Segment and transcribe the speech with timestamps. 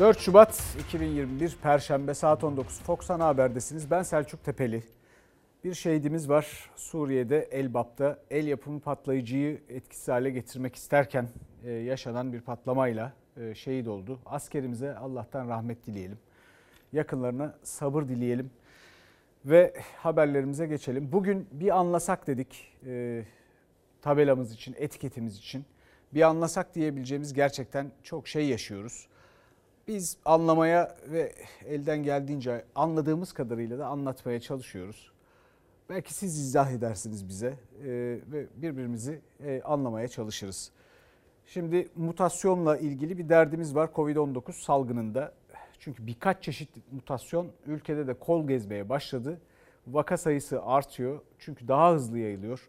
[0.00, 3.90] 4 Şubat 2021 Perşembe saat 19 Fox Ana Haber'desiniz.
[3.90, 4.82] Ben Selçuk Tepeli.
[5.64, 11.28] Bir şehidimiz var Suriye'de Elbap'ta el yapımı patlayıcıyı etkisiz hale getirmek isterken
[11.64, 14.20] e, yaşanan bir patlamayla e, şehit oldu.
[14.26, 16.18] Askerimize Allah'tan rahmet dileyelim.
[16.92, 18.50] Yakınlarına sabır dileyelim.
[19.44, 21.12] Ve haberlerimize geçelim.
[21.12, 23.24] Bugün bir anlasak dedik e,
[24.02, 25.64] tabelamız için, etiketimiz için.
[26.14, 29.09] Bir anlasak diyebileceğimiz gerçekten çok şey yaşıyoruz.
[29.90, 31.32] Biz anlamaya ve
[31.66, 35.12] elden geldiğince anladığımız kadarıyla da anlatmaya çalışıyoruz.
[35.88, 37.88] Belki siz izah edersiniz bize e,
[38.32, 40.70] ve birbirimizi e, anlamaya çalışırız.
[41.46, 45.32] Şimdi mutasyonla ilgili bir derdimiz var Covid-19 salgınında.
[45.78, 49.40] Çünkü birkaç çeşit mutasyon ülkede de kol gezmeye başladı.
[49.86, 52.68] Vaka sayısı artıyor çünkü daha hızlı yayılıyor.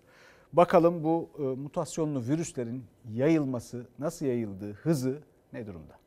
[0.53, 5.21] Bakalım bu e, mutasyonlu virüslerin yayılması, nasıl yayıldığı, hızı
[5.53, 6.00] ne durumda?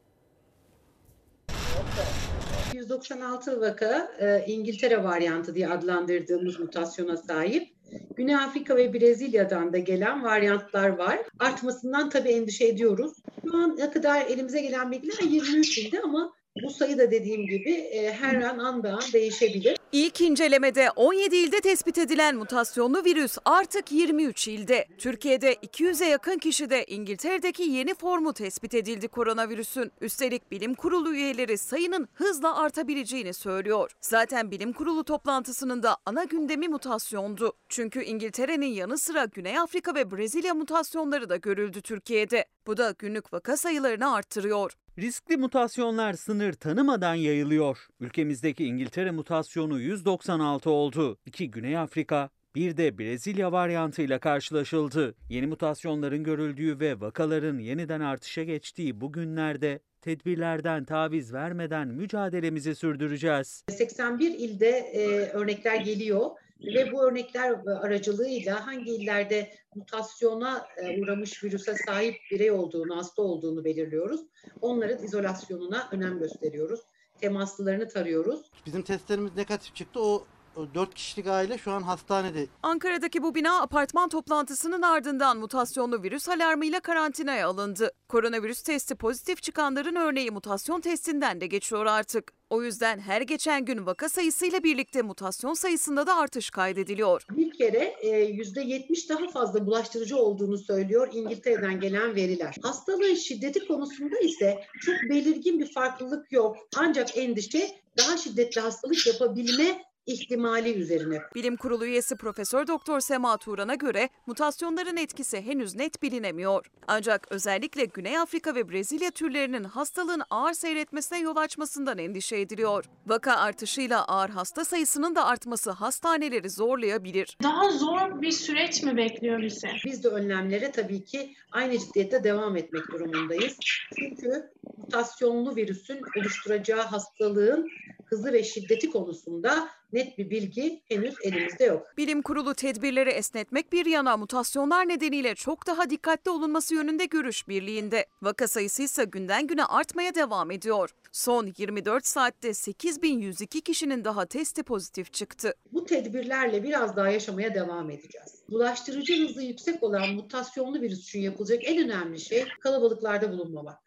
[2.84, 7.74] 196 vaka e, İngiltere varyantı diye adlandırdığımız mutasyona sahip.
[8.16, 11.18] Güney Afrika ve Brezilya'dan da gelen varyantlar var.
[11.38, 13.12] Artmasından tabii endişe ediyoruz.
[13.44, 16.32] Şu ana kadar elimize gelen bilgiler 23 ilde ama
[16.62, 19.76] bu sayı da dediğim gibi e, her an an be an değişebilir.
[19.92, 24.86] İlk incelemede 17 ilde tespit edilen mutasyonlu virüs artık 23 ilde.
[24.98, 29.92] Türkiye'de 200'e yakın kişide İngiltere'deki yeni formu tespit edildi koronavirüsün.
[30.00, 33.90] Üstelik bilim kurulu üyeleri sayının hızla artabileceğini söylüyor.
[34.00, 37.52] Zaten bilim kurulu toplantısının da ana gündemi mutasyondu.
[37.68, 42.44] Çünkü İngiltere'nin yanı sıra Güney Afrika ve Brezilya mutasyonları da görüldü Türkiye'de.
[42.66, 44.72] Bu da günlük vaka sayılarını arttırıyor.
[44.98, 47.78] Riskli mutasyonlar sınır tanımadan yayılıyor.
[48.00, 51.18] Ülkemizdeki İngiltere mutasyonu 196 oldu.
[51.26, 55.14] İki Güney Afrika, bir de Brezilya varyantıyla karşılaşıldı.
[55.28, 63.64] Yeni mutasyonların görüldüğü ve vakaların yeniden artışa geçtiği bu günlerde tedbirlerden taviz vermeden mücadelemizi sürdüreceğiz.
[63.70, 66.30] 81 ilde e, örnekler geliyor
[66.60, 73.64] ve bu örnekler aracılığıyla hangi illerde mutasyona e, uğramış virüse sahip birey olduğunu, hasta olduğunu
[73.64, 74.20] belirliyoruz.
[74.60, 76.80] Onların izolasyonuna önem gösteriyoruz.
[77.20, 78.50] Temaslılarını tarıyoruz.
[78.66, 80.00] Bizim testlerimiz negatif çıktı.
[80.00, 80.26] O
[80.74, 82.46] 4 kişilik aile şu an hastanede.
[82.62, 87.90] Ankara'daki bu bina apartman toplantısının ardından mutasyonlu virüs alarmıyla karantinaya alındı.
[88.08, 92.32] Koronavirüs testi pozitif çıkanların örneği mutasyon testinden de geçiyor artık.
[92.50, 97.26] O yüzden her geçen gün vaka sayısıyla birlikte mutasyon sayısında da artış kaydediliyor.
[97.30, 102.56] Bir kere %70 daha fazla bulaştırıcı olduğunu söylüyor İngiltere'den gelen veriler.
[102.62, 106.56] Hastalığın şiddeti konusunda ise çok belirgin bir farklılık yok.
[106.76, 111.22] Ancak endişe daha şiddetli hastalık yapabilme ihtimali üzerine.
[111.34, 116.66] Bilim Kurulu üyesi Profesör Doktor Sema Turan'a göre mutasyonların etkisi henüz net bilinemiyor.
[116.86, 122.84] Ancak özellikle Güney Afrika ve Brezilya türlerinin hastalığın ağır seyretmesine yol açmasından endişe ediliyor.
[123.06, 127.38] Vaka artışıyla ağır hasta sayısının da artması hastaneleri zorlayabilir.
[127.42, 129.68] Daha zor bir süreç mi bekliyor bizi?
[129.84, 133.56] Biz de önlemlere tabii ki aynı ciddiyette devam etmek durumundayız.
[133.98, 137.68] Çünkü mutasyonlu virüsün oluşturacağı hastalığın
[138.04, 141.86] hızı ve şiddeti konusunda net bir bilgi henüz elimizde yok.
[141.96, 148.06] Bilim kurulu tedbirleri esnetmek bir yana mutasyonlar nedeniyle çok daha dikkatli olunması yönünde görüş birliğinde.
[148.22, 150.90] Vaka sayısı ise günden güne artmaya devam ediyor.
[151.12, 155.54] Son 24 saatte 8102 kişinin daha testi pozitif çıktı.
[155.72, 158.42] Bu tedbirlerle biraz daha yaşamaya devam edeceğiz.
[158.50, 163.83] Bulaştırıcı hızı yüksek olan mutasyonlu virüs için yapılacak en önemli şey kalabalıklarda bulunmamak.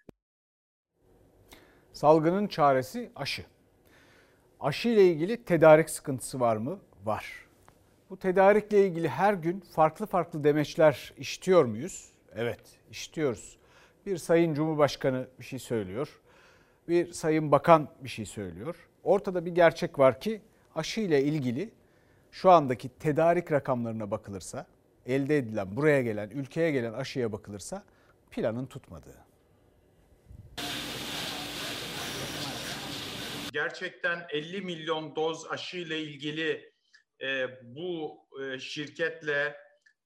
[1.98, 3.46] Salgının çaresi aşı.
[4.60, 6.80] Aşı ile ilgili tedarik sıkıntısı var mı?
[7.06, 7.34] Var.
[8.10, 12.12] Bu tedarikle ilgili her gün farklı farklı demeçler işitiyor muyuz?
[12.36, 12.60] Evet,
[12.92, 13.58] işitiyoruz.
[14.06, 16.22] Bir sayın cumhurbaşkanı bir şey söylüyor.
[16.88, 18.76] Bir sayın bakan bir şey söylüyor.
[19.04, 20.42] Ortada bir gerçek var ki
[20.76, 21.70] aşı ile ilgili
[22.32, 24.66] şu andaki tedarik rakamlarına bakılırsa,
[25.06, 27.84] elde edilen, buraya gelen, ülkeye gelen aşıya bakılırsa
[28.32, 29.27] planın tutmadığı.
[33.58, 36.74] Gerçekten 50 milyon doz aşı ile ilgili
[37.22, 39.58] e, bu e, şirketle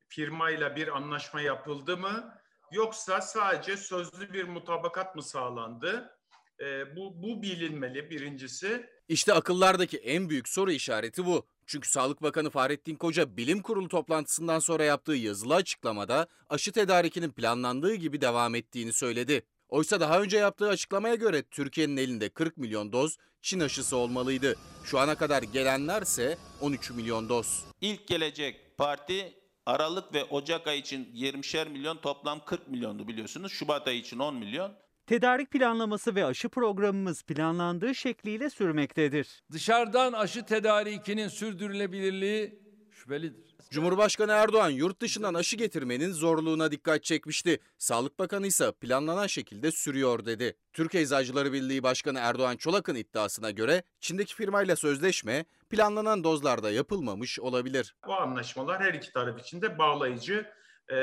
[0.08, 2.38] firmayla bir anlaşma yapıldı mı
[2.72, 6.18] yoksa sadece sözlü bir mutabakat mı sağlandı?
[6.60, 8.90] E, bu, bu bilinmeli birincisi.
[9.08, 11.48] İşte akıllardaki en büyük soru işareti bu.
[11.66, 17.96] Çünkü Sağlık Bakanı Fahrettin Koca bilim kurulu toplantısından sonra yaptığı yazılı açıklamada aşı tedarikinin planlandığı
[17.96, 19.44] gibi devam ettiğini söyledi.
[19.72, 24.56] Oysa daha önce yaptığı açıklamaya göre Türkiye'nin elinde 40 milyon doz Çin aşısı olmalıydı.
[24.84, 27.64] Şu ana kadar gelenlerse 13 milyon doz.
[27.82, 29.34] İlk gelecek parti
[29.66, 33.52] Aralık ve Ocak ayı için 20'şer milyon toplam 40 milyondu biliyorsunuz.
[33.52, 34.74] Şubat ayı için 10 milyon.
[35.08, 39.44] Tedarik planlaması ve aşı programımız planlandığı şekliyle sürmektedir.
[39.52, 42.61] Dışarıdan aşı tedarikinin sürdürülebilirliği
[43.12, 43.56] şüphelidir.
[43.72, 47.60] Cumhurbaşkanı Erdoğan yurt dışından aşı getirmenin zorluğuna dikkat çekmişti.
[47.78, 50.56] Sağlık Bakanı ise planlanan şekilde sürüyor dedi.
[50.74, 57.96] Türk Eczacıları Birliği Başkanı Erdoğan Çolak'ın iddiasına göre Çin'deki firmayla sözleşme planlanan dozlarda yapılmamış olabilir.
[58.08, 60.46] Bu anlaşmalar her iki taraf için de bağlayıcı
[60.90, 60.98] e,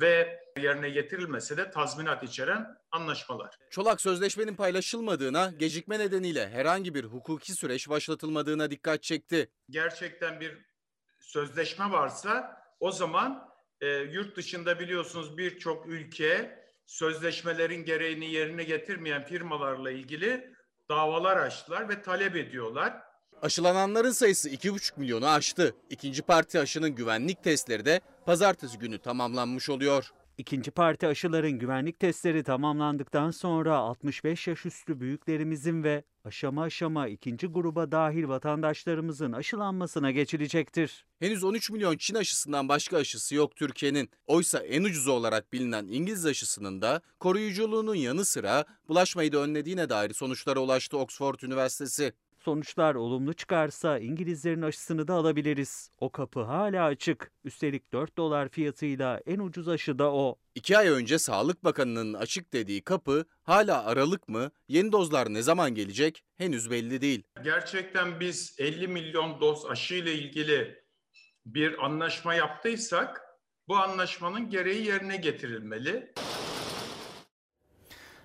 [0.00, 3.58] ve yerine getirilmese de tazminat içeren anlaşmalar.
[3.70, 9.50] Çolak sözleşmenin paylaşılmadığına, gecikme nedeniyle herhangi bir hukuki süreç başlatılmadığına dikkat çekti.
[9.70, 10.69] Gerçekten bir
[11.30, 13.48] sözleşme varsa o zaman
[13.80, 20.54] e, yurt dışında biliyorsunuz birçok ülke sözleşmelerin gereğini yerine getirmeyen firmalarla ilgili
[20.88, 22.94] davalar açtılar ve talep ediyorlar.
[23.42, 25.74] Aşılananların sayısı 2,5 milyonu aştı.
[25.90, 30.10] İkinci parti aşının güvenlik testleri de pazartesi günü tamamlanmış oluyor.
[30.38, 37.46] İkinci parti aşıların güvenlik testleri tamamlandıktan sonra 65 yaş üstü büyüklerimizin ve aşama aşama ikinci
[37.46, 41.06] gruba dahil vatandaşlarımızın aşılanmasına geçilecektir.
[41.18, 44.10] Henüz 13 milyon Çin aşısından başka aşısı yok Türkiye'nin.
[44.26, 50.14] Oysa en ucuzu olarak bilinen İngiliz aşısının da koruyuculuğunun yanı sıra bulaşmayı da önlediğine dair
[50.14, 52.12] sonuçlara ulaştı Oxford Üniversitesi.
[52.44, 55.90] Sonuçlar olumlu çıkarsa İngilizlerin aşısını da alabiliriz.
[55.98, 57.32] O kapı hala açık.
[57.44, 60.38] Üstelik 4 dolar fiyatıyla en ucuz aşı da o.
[60.54, 64.50] İki ay önce Sağlık Bakanı'nın açık dediği kapı hala aralık mı?
[64.68, 66.24] Yeni dozlar ne zaman gelecek?
[66.36, 67.22] Henüz belli değil.
[67.44, 70.84] Gerçekten biz 50 milyon doz aşı ile ilgili
[71.46, 73.22] bir anlaşma yaptıysak
[73.68, 76.12] bu anlaşmanın gereği yerine getirilmeli.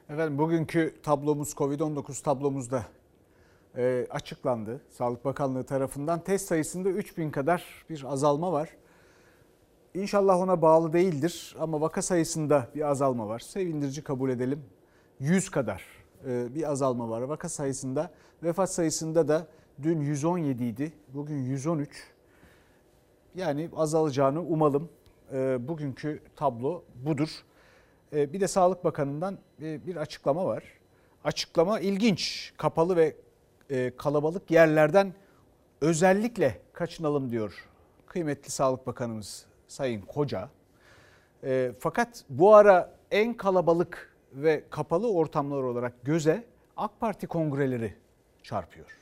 [0.09, 2.85] Efendim bugünkü tablomuz Covid-19 tablomuzda
[3.77, 4.81] e, açıklandı.
[4.89, 8.69] Sağlık Bakanlığı tarafından test sayısında 3000 kadar bir azalma var.
[9.93, 13.39] İnşallah ona bağlı değildir ama vaka sayısında bir azalma var.
[13.39, 14.63] Sevindirici kabul edelim.
[15.19, 15.83] 100 kadar
[16.27, 18.11] e, bir azalma var vaka sayısında.
[18.43, 19.47] Vefat sayısında da
[19.83, 20.93] dün 117 idi.
[21.13, 21.89] Bugün 113.
[23.35, 24.89] Yani azalacağını umalım.
[25.33, 27.29] E, bugünkü tablo budur.
[28.11, 30.63] Bir de Sağlık Bakanı'ndan bir açıklama var.
[31.23, 32.53] Açıklama ilginç.
[32.57, 33.15] Kapalı ve
[33.97, 35.13] kalabalık yerlerden
[35.81, 37.67] özellikle kaçınalım diyor
[38.07, 40.49] kıymetli Sağlık Bakanımız Sayın Koca.
[41.43, 46.45] E, fakat bu ara en kalabalık ve kapalı ortamlar olarak göze
[46.77, 47.93] AK Parti kongreleri
[48.43, 48.97] çarpıyor.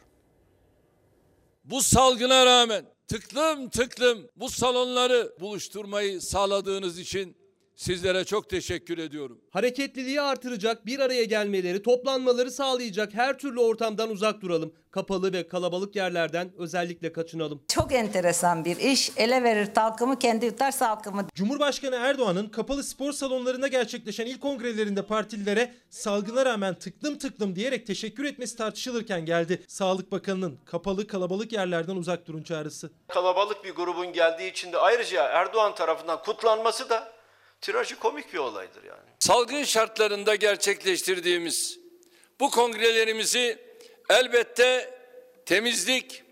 [1.64, 7.36] Bu salgına rağmen tıklım tıklım bu salonları buluşturmayı sağladığınız için
[7.76, 9.42] Sizlere çok teşekkür ediyorum.
[9.52, 14.74] Hareketliliği artıracak, bir araya gelmeleri, toplanmaları sağlayacak her türlü ortamdan uzak duralım.
[14.92, 17.64] Kapalı ve kalabalık yerlerden özellikle kaçınalım.
[17.68, 19.12] Çok enteresan bir iş.
[19.18, 21.28] Ele verir talkımı kendi yutar salkımı.
[21.36, 28.26] Cumhurbaşkanı Erdoğan'ın kapalı spor salonlarında gerçekleşen ilk kongrelerinde partililere salgına rağmen tıklım tıklım diyerek teşekkür
[28.26, 29.64] etmesi tartışılırken geldi.
[29.68, 32.92] Sağlık Bakanı'nın kapalı kalabalık yerlerden uzak durun çağrısı.
[33.08, 37.14] Kalabalık bir grubun geldiği için de ayrıca Erdoğan tarafından kutlanması da
[37.64, 39.10] trajikomik bir olaydır yani.
[39.20, 41.80] Salgın şartlarında gerçekleştirdiğimiz
[42.40, 43.58] bu kongrelerimizi
[44.10, 45.00] elbette
[45.46, 46.24] temizlik,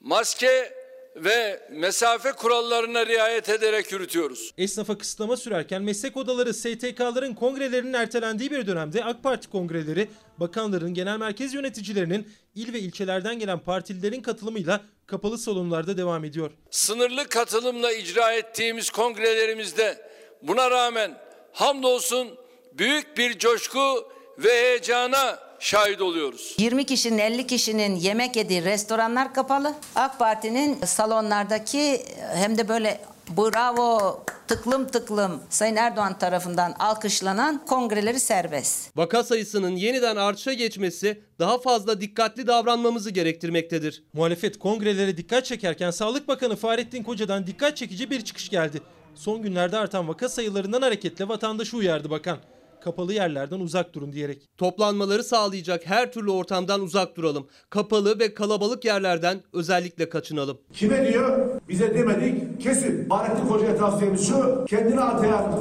[0.00, 0.78] maske
[1.16, 4.52] ve mesafe kurallarına riayet ederek yürütüyoruz.
[4.58, 11.18] Esnafa kısıtlama sürerken meslek odaları STK'ların kongrelerinin ertelendiği bir dönemde AK Parti kongreleri bakanların, genel
[11.18, 16.50] merkez yöneticilerinin il ve ilçelerden gelen partililerin katılımıyla kapalı salonlarda devam ediyor.
[16.70, 20.07] Sınırlı katılımla icra ettiğimiz kongrelerimizde
[20.42, 21.14] Buna rağmen
[21.52, 22.28] hamdolsun
[22.72, 26.54] büyük bir coşku ve heyecana şahit oluyoruz.
[26.58, 29.74] 20 kişinin 50 kişinin yemek yediği restoranlar kapalı.
[29.96, 32.02] AK Parti'nin salonlardaki
[32.34, 33.00] hem de böyle
[33.36, 38.96] bravo tıklım tıklım Sayın Erdoğan tarafından alkışlanan kongreleri serbest.
[38.96, 44.02] Vaka sayısının yeniden artışa geçmesi daha fazla dikkatli davranmamızı gerektirmektedir.
[44.12, 48.82] Muhalefet kongrelere dikkat çekerken Sağlık Bakanı Fahrettin Koca'dan dikkat çekici bir çıkış geldi.
[49.18, 52.38] Son günlerde artan vaka sayılarından hareketle vatandaşı uyardı bakan.
[52.80, 54.48] Kapalı yerlerden uzak durun diyerek.
[54.58, 57.48] Toplanmaları sağlayacak her türlü ortamdan uzak duralım.
[57.70, 60.58] Kapalı ve kalabalık yerlerden özellikle kaçınalım.
[60.72, 61.60] Kime diyor?
[61.68, 62.60] Bize demedik.
[62.62, 63.08] Kesin.
[63.08, 64.64] Fahrettin Koca'ya tavsiyemiz şu.
[64.68, 65.58] Kendini ataya at.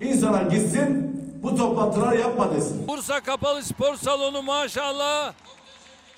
[0.00, 1.10] İnsana gitsin.
[1.42, 2.88] Bu toplantılar yapma desin.
[2.88, 5.32] Bursa Kapalı Spor Salonu maşallah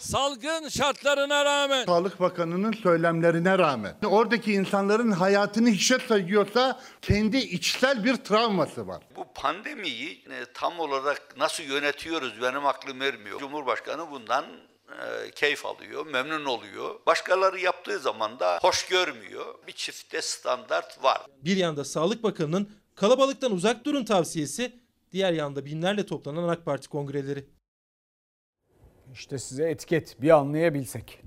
[0.02, 8.16] salgın şartlarına rağmen Sağlık Bakanı'nın söylemlerine rağmen oradaki insanların hayatını hiçe sayıyorsa kendi içsel bir
[8.16, 9.02] travması var.
[9.16, 13.40] Bu pandemiyi e, tam olarak nasıl yönetiyoruz benim aklım ermiyor.
[13.40, 14.44] Cumhurbaşkanı bundan
[14.88, 16.94] e, keyif alıyor, memnun oluyor.
[17.06, 19.54] Başkaları yaptığı zaman da hoş görmüyor.
[19.66, 21.20] Bir çifte standart var.
[21.44, 24.82] Bir yanda Sağlık Bakanı'nın kalabalıktan uzak durun tavsiyesi,
[25.12, 27.46] Diğer yanda binlerle toplanan AK Parti kongreleri.
[29.12, 31.22] İşte size etiket bir anlayabilsek.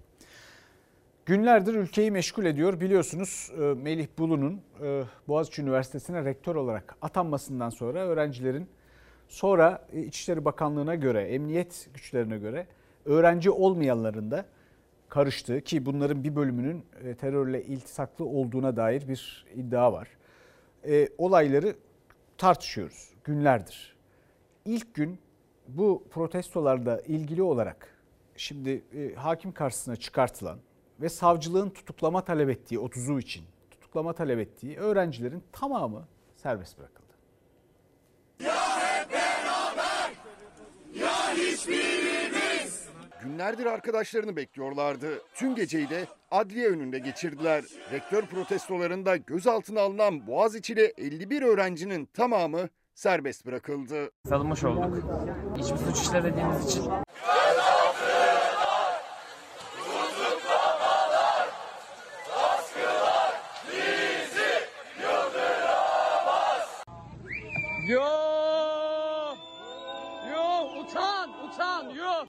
[1.25, 2.79] Günlerdir ülkeyi meşgul ediyor.
[2.79, 8.67] Biliyorsunuz e, Melih Bulu'nun e, Boğaziçi Üniversitesi'ne rektör olarak atanmasından sonra öğrencilerin
[9.27, 12.67] sonra e, İçişleri Bakanlığı'na göre, emniyet güçlerine göre
[13.05, 14.45] öğrenci olmayanların da
[15.09, 16.85] karıştığı ki bunların bir bölümünün
[17.19, 20.07] terörle iltisaklı olduğuna dair bir iddia var.
[21.17, 21.75] Olayları
[22.37, 23.95] tartışıyoruz günlerdir.
[24.65, 25.19] İlk gün
[25.67, 27.97] bu protestolarda ilgili olarak
[28.37, 28.83] şimdi
[29.15, 30.59] hakim karşısına çıkartılan
[31.01, 37.13] ve savcılığın tutuklama talep ettiği 30'u için tutuklama talep ettiği öğrencilerin tamamı serbest bırakıldı.
[38.39, 40.11] Ya hep beraber
[40.93, 42.89] ya hiçbirimiz.
[43.23, 45.21] Günlerdir arkadaşlarını bekliyorlardı.
[45.33, 47.63] Tüm geceyi de adliye önünde geçirdiler.
[47.91, 54.11] Rektör protestolarında gözaltına alınan Boğaziçi'li 51 öğrencinin tamamı serbest bırakıldı.
[54.29, 55.03] Salınmış olduk.
[55.57, 56.83] Hiçbir suç işlemediğimiz için.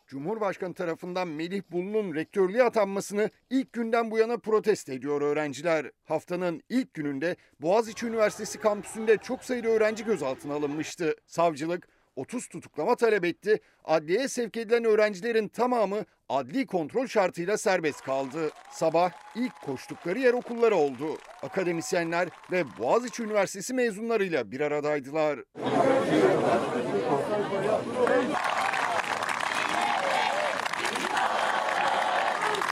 [0.07, 5.91] Cumhurbaşkanı tarafından Melih Bulu'nun rektörlüğe atanmasını ilk günden bu yana protesto ediyor öğrenciler.
[6.05, 11.15] Haftanın ilk gününde Boğaziçi Üniversitesi kampüsünde çok sayıda öğrenci gözaltına alınmıştı.
[11.27, 13.61] Savcılık 30 tutuklama talep etti.
[13.85, 18.51] Adliyeye sevk edilen öğrencilerin tamamı adli kontrol şartıyla serbest kaldı.
[18.71, 21.19] Sabah ilk koştukları yer okulları oldu.
[21.43, 25.39] Akademisyenler ve Boğaziçi Üniversitesi mezunlarıyla bir aradaydılar.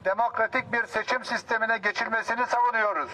[0.04, 3.10] Demokratik bir seçim sistemine geçilmesini savunuyoruz.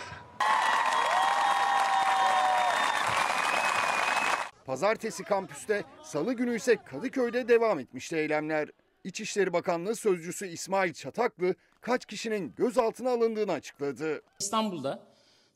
[4.67, 8.69] Pazartesi kampüste, salı günü ise Kadıköy'de devam etmişti eylemler.
[9.05, 14.23] İçişleri Bakanlığı Sözcüsü İsmail Çataklı kaç kişinin gözaltına alındığını açıkladı.
[14.41, 15.10] İstanbul'da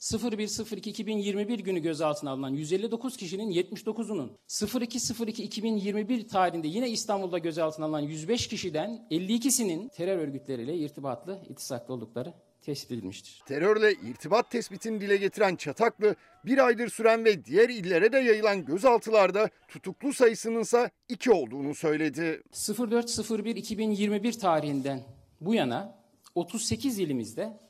[0.05, 9.07] 01.02.2021 günü gözaltına alınan 159 kişinin 79'unun 02.02.2021 tarihinde yine İstanbul'da gözaltına alınan 105 kişiden
[9.11, 13.43] 52'sinin terör örgütleriyle irtibatlı, itisaklı oldukları tespit edilmiştir.
[13.47, 19.51] Terörle irtibat tespitini dile getiren Çataklı, bir aydır süren ve diğer illere de yayılan gözaltılarda
[19.69, 22.43] tutuklu sayısının ise 2 olduğunu söyledi.
[22.53, 25.01] 04.01.2021 tarihinden
[25.41, 25.99] bu yana
[26.35, 27.64] 38 ilimizde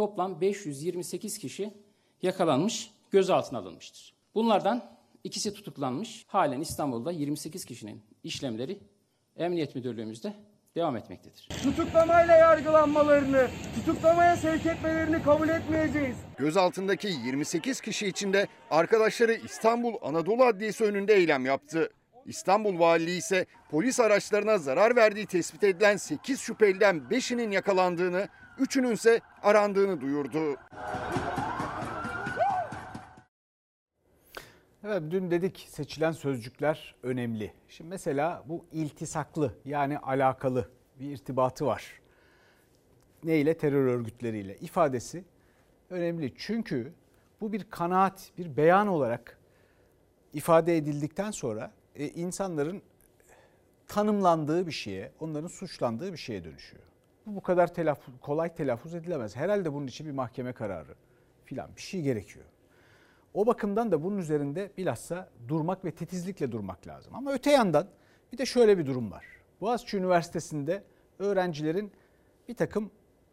[0.00, 1.74] toplam 528 kişi
[2.22, 4.14] yakalanmış, gözaltına alınmıştır.
[4.34, 4.90] Bunlardan
[5.24, 6.24] ikisi tutuklanmış.
[6.28, 8.78] Halen İstanbul'da 28 kişinin işlemleri
[9.36, 10.34] Emniyet Müdürlüğümüzde
[10.76, 11.48] devam etmektedir.
[11.62, 16.16] Tutuklamayla yargılanmalarını, tutuklamaya sevk etmelerini kabul etmeyeceğiz.
[16.38, 21.90] Gözaltındaki 28 kişi içinde arkadaşları İstanbul Anadolu Adliyesi önünde eylem yaptı.
[22.26, 28.28] İstanbul Valiliği ise polis araçlarına zarar verdiği tespit edilen 8 şüpheliden 5'inin yakalandığını,
[28.60, 30.56] Üçünün ise arandığını duyurdu.
[34.84, 37.54] Evet dün dedik seçilen sözcükler önemli.
[37.68, 42.00] Şimdi mesela bu iltisaklı yani alakalı bir irtibatı var.
[43.24, 43.56] Ne ile?
[43.56, 45.24] Terör örgütleriyle ifadesi
[45.90, 46.34] önemli.
[46.36, 46.92] Çünkü
[47.40, 49.38] bu bir kanaat, bir beyan olarak
[50.32, 52.82] ifade edildikten sonra e, insanların
[53.88, 56.89] tanımlandığı bir şeye, onların suçlandığı bir şeye dönüşüyor.
[57.26, 59.36] Bu bu kadar telaffuz, kolay telaffuz edilemez.
[59.36, 60.94] Herhalde bunun için bir mahkeme kararı
[61.44, 62.44] filan bir şey gerekiyor.
[63.34, 67.14] O bakımdan da bunun üzerinde bilhassa durmak ve titizlikle durmak lazım.
[67.14, 67.86] Ama öte yandan
[68.32, 69.24] bir de şöyle bir durum var.
[69.60, 70.82] Boğaziçi Üniversitesi'nde
[71.18, 71.92] öğrencilerin
[72.48, 72.90] bir takım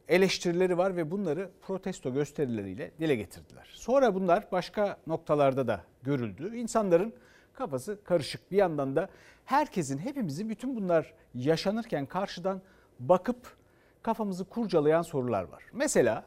[0.08, 3.70] eleştirileri var ve bunları protesto gösterileriyle dile getirdiler.
[3.74, 6.58] Sonra bunlar başka noktalarda da görüldü.
[6.58, 7.14] İnsanların
[7.54, 8.52] kafası karışık.
[8.52, 9.10] Bir yandan da
[9.46, 12.62] herkesin, hepimizin bütün bunlar yaşanırken karşıdan
[13.00, 13.57] bakıp
[14.04, 15.64] kafamızı kurcalayan sorular var.
[15.74, 16.26] Mesela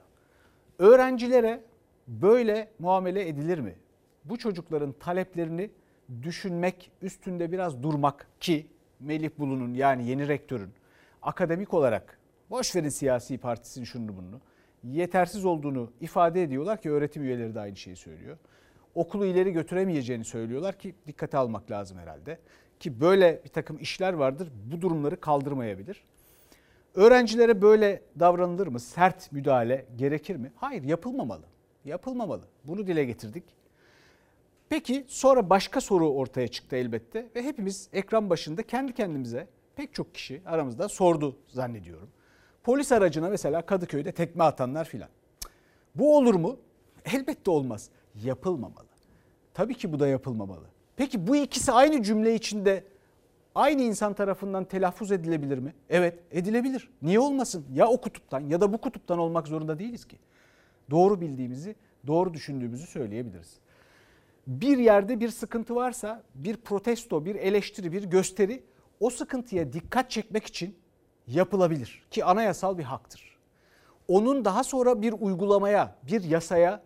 [0.79, 1.65] öğrencilere
[2.09, 3.75] böyle muamele edilir mi?
[4.25, 5.71] Bu çocukların taleplerini
[6.23, 8.67] düşünmek, üstünde biraz durmak ki
[9.01, 10.71] Melih Bulu'nun yani yeni rektörün
[11.23, 12.19] akademik olarak
[12.51, 14.41] boş verin siyasi partisinin şunu bunu
[14.85, 18.39] yetersiz olduğunu ifade ediyorlar ki öğretim üyeleri de aynı şeyi söylüyor.
[18.95, 22.39] Okulu ileri götüremeyeceğini söylüyorlar ki dikkate almak lazım herhalde.
[22.81, 26.05] Ki böyle bir takım işler vardır bu durumları kaldırmayabilir.
[26.95, 28.81] Öğrencilere böyle davranılır mı?
[28.81, 30.53] Sert müdahale gerekir mi?
[30.57, 31.45] Hayır yapılmamalı.
[31.85, 32.43] Yapılmamalı.
[32.65, 33.45] Bunu dile getirdik.
[34.69, 40.15] Peki sonra başka soru ortaya çıktı elbette ve hepimiz ekran başında kendi kendimize pek çok
[40.15, 42.09] kişi aramızda sordu zannediyorum.
[42.63, 45.09] Polis aracına mesela Kadıköy'de tekme atanlar filan.
[45.95, 46.57] Bu olur mu?
[47.05, 47.91] Elbette olmaz.
[48.25, 48.87] Yapılmamalı.
[49.55, 50.65] Tabii ki bu da yapılmamalı.
[50.97, 52.85] Peki bu ikisi aynı cümle içinde
[53.55, 55.75] aynı insan tarafından telaffuz edilebilir mi?
[55.91, 56.91] Evet edilebilir.
[57.03, 57.67] Niye olmasın?
[57.73, 60.19] Ya o kutuptan ya da bu kutuptan olmak zorunda değiliz ki.
[60.91, 61.77] Doğru bildiğimizi,
[62.07, 63.59] doğru düşündüğümüzü söyleyebiliriz.
[64.47, 68.63] Bir yerde bir sıkıntı varsa bir protesto, bir eleştiri, bir gösteri
[69.01, 70.77] o sıkıntıya dikkat çekmek için
[71.27, 73.39] yapılabilir ki anayasal bir haktır.
[74.09, 76.83] Onun daha sonra bir uygulamaya, bir yasaya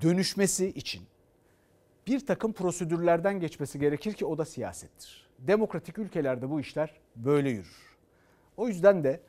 [0.00, 1.02] dönüşmesi için
[2.06, 5.27] bir takım prosedürlerden geçmesi gerekir ki o da siyasettir.
[5.38, 7.96] Demokratik ülkelerde bu işler böyle yürür.
[8.56, 9.20] O yüzden de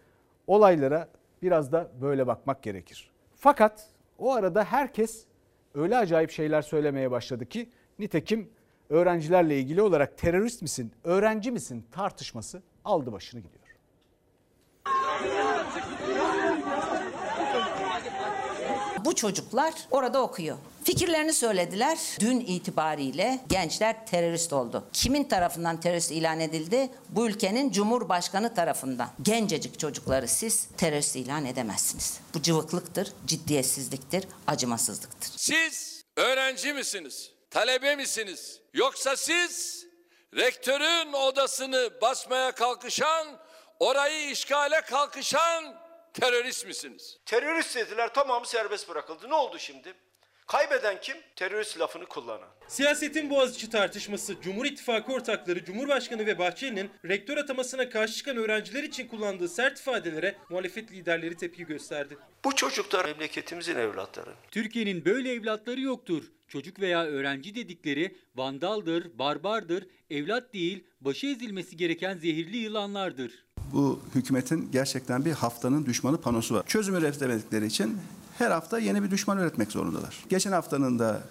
[0.48, 1.08] olaylara
[1.42, 3.12] biraz da böyle bakmak gerekir.
[3.36, 3.88] Fakat
[4.18, 5.26] o arada herkes
[5.74, 8.50] öyle acayip şeyler söylemeye başladı ki nitekim
[8.90, 13.59] öğrencilerle ilgili olarak terörist misin, öğrenci misin tartışması aldı başını gidiyor.
[19.10, 20.58] Bu çocuklar orada okuyor.
[20.84, 21.98] Fikirlerini söylediler.
[22.20, 24.84] Dün itibariyle gençler terörist oldu.
[24.94, 26.90] Kimin tarafından terörist ilan edildi?
[27.10, 29.10] Bu ülkenin Cumhurbaşkanı tarafından.
[29.22, 32.20] Gencecik çocukları siz terörist ilan edemezsiniz.
[32.34, 35.32] Bu cıvıklıktır, ciddiyetsizliktir, acımasızlıktır.
[35.38, 37.32] Siz öğrenci misiniz?
[37.52, 38.62] Talebe misiniz?
[38.74, 39.86] Yoksa siz
[40.36, 43.28] rektörün odasını basmaya kalkışan,
[43.80, 45.89] orayı işgale kalkışan
[46.20, 47.18] terörist misiniz?
[47.26, 49.30] Terörist dediler tamamı serbest bırakıldı.
[49.30, 49.94] Ne oldu şimdi?
[50.48, 51.18] Kaybeden kim?
[51.36, 52.48] Terörist lafını kullanan.
[52.68, 59.08] Siyasetin Boğaziçi tartışması, Cumhur İttifakı ortakları Cumhurbaşkanı ve Bahçeli'nin rektör atamasına karşı çıkan öğrenciler için
[59.08, 62.18] kullandığı sert ifadelere muhalefet liderleri tepki gösterdi.
[62.46, 64.30] Bu çocuklar memleketimizin evlatları.
[64.52, 66.24] Türkiye'nin böyle evlatları yoktur.
[66.48, 73.46] Çocuk veya öğrenci dedikleri vandaldır, barbardır, evlat değil, başı ezilmesi gereken zehirli yılanlardır.
[73.74, 76.64] Bu hükümetin gerçekten bir haftanın düşmanı panosu var.
[76.68, 78.02] Çözüm üretemedikleri için
[78.38, 80.18] her hafta yeni bir düşman üretmek zorundalar.
[80.30, 81.22] Geçen haftanın da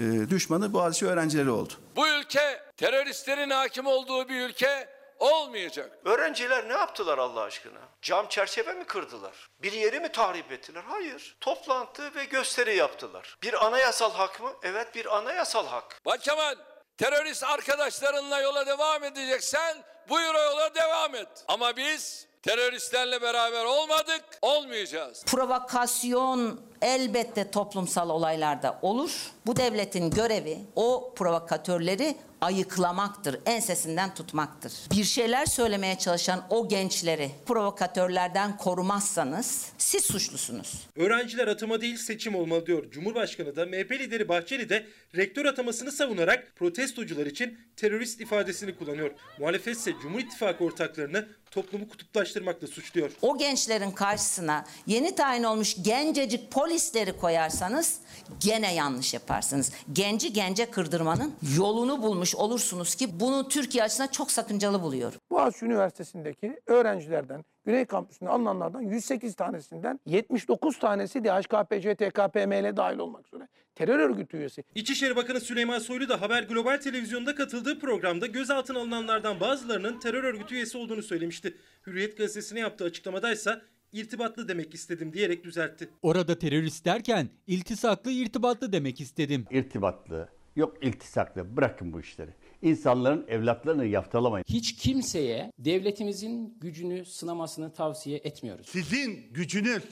[0.00, 1.72] e, düşmanı Boğaziçi öğrencileri oldu.
[1.96, 4.88] Bu ülke teröristlerin hakim olduğu bir ülke
[5.18, 5.98] olmayacak.
[6.04, 7.78] Öğrenciler ne yaptılar Allah aşkına?
[8.02, 9.48] Cam çerçeve mi kırdılar?
[9.62, 10.82] Bir yeri mi tahrip ettiler?
[10.88, 11.36] Hayır.
[11.40, 13.36] Toplantı ve gösteri yaptılar.
[13.42, 14.50] Bir anayasal hak mı?
[14.62, 16.00] Evet bir anayasal hak.
[16.06, 16.54] Bak Kemal,
[16.98, 19.76] terörist arkadaşlarınla yola devam edeceksen
[20.08, 21.28] buyur o yola devam et.
[21.48, 25.24] Ama biz teröristlerle beraber olmadık, olmayacağız.
[25.24, 29.10] Provokasyon elbette toplumsal olaylarda olur.
[29.46, 34.72] Bu devletin görevi o provokatörleri ayıklamaktır, ensesinden tutmaktır.
[34.92, 40.86] Bir şeyler söylemeye çalışan o gençleri provokatörlerden korumazsanız siz suçlusunuz.
[40.96, 42.90] Öğrenciler atama değil seçim olmalı diyor.
[42.90, 49.10] Cumhurbaşkanı da MHP lideri Bahçeli de rektör atamasını savunarak protestocular için terörist ifadesini kullanıyor.
[49.38, 53.10] Muhalefet ise Cumhur İttifakı ortaklarını toplumu kutuplaştırmakla suçluyor.
[53.22, 58.00] O gençlerin karşısına yeni tayin olmuş gencecik polisleri koyarsanız
[58.40, 59.72] gene yanlış yaparsınız.
[59.92, 65.20] Genci gence kırdırmanın yolunu bulmuş olursunuz ki bunu Türkiye açısından çok sakıncalı buluyorum.
[65.30, 73.48] Boğaziçi Üniversitesi'ndeki öğrencilerden Güney Kampüsü'nde alınanlardan 108 tanesinden 79 tanesi DHKPC, TKPML dahil olmak üzere
[73.74, 74.64] terör örgütü üyesi.
[74.74, 80.54] İçişleri Bakanı Süleyman Soylu da Haber Global Televizyon'da katıldığı programda gözaltına alınanlardan bazılarının terör örgütü
[80.54, 81.56] üyesi olduğunu söylemişti.
[81.86, 83.62] Hürriyet gazetesine yaptığı açıklamadaysa
[83.92, 85.88] irtibatlı demek istedim diyerek düzeltti.
[86.02, 89.46] Orada terörist derken iltisaklı irtibatlı demek istedim.
[89.50, 92.30] İrtibatlı, yok iltisaklı bırakın bu işleri.
[92.62, 94.44] İnsanların evlatlarını yaftalamayın.
[94.48, 98.66] Hiç kimseye devletimizin gücünü sınamasını tavsiye etmiyoruz.
[98.68, 99.82] Sizin gücünüz,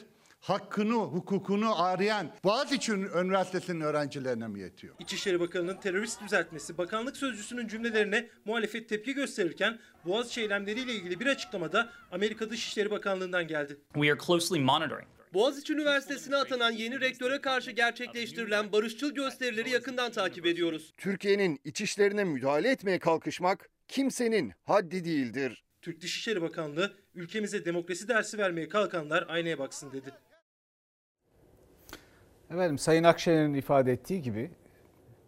[0.44, 4.94] hakkını, hukukunu arayan Boğaziçi Üniversitesi'nin öğrencilerine mi yetiyor?
[4.98, 11.90] İçişleri Bakanı'nın terörist düzeltmesi bakanlık sözcüsünün cümlelerine muhalefet tepki gösterirken Boğaziçi eylemleriyle ilgili bir açıklamada
[12.12, 13.76] Amerika Dışişleri Bakanlığı'ndan geldi.
[13.94, 15.08] We are closely monitoring.
[15.34, 20.94] Boğaziçi Üniversitesi'ne atanan yeni rektöre karşı gerçekleştirilen barışçıl gösterileri yakından takip ediyoruz.
[20.96, 25.64] Türkiye'nin iç işlerine müdahale etmeye kalkışmak kimsenin haddi değildir.
[25.82, 30.12] Türk Dışişleri Bakanlığı ülkemize demokrasi dersi vermeye kalkanlar aynaya baksın dedi.
[32.54, 34.50] Efendim Sayın Akşener'in ifade ettiği gibi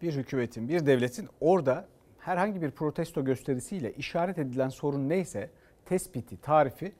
[0.01, 1.85] bir hükümetin, bir devletin orada
[2.19, 5.49] herhangi bir protesto gösterisiyle işaret edilen sorun neyse
[5.85, 6.91] tespiti, tarifi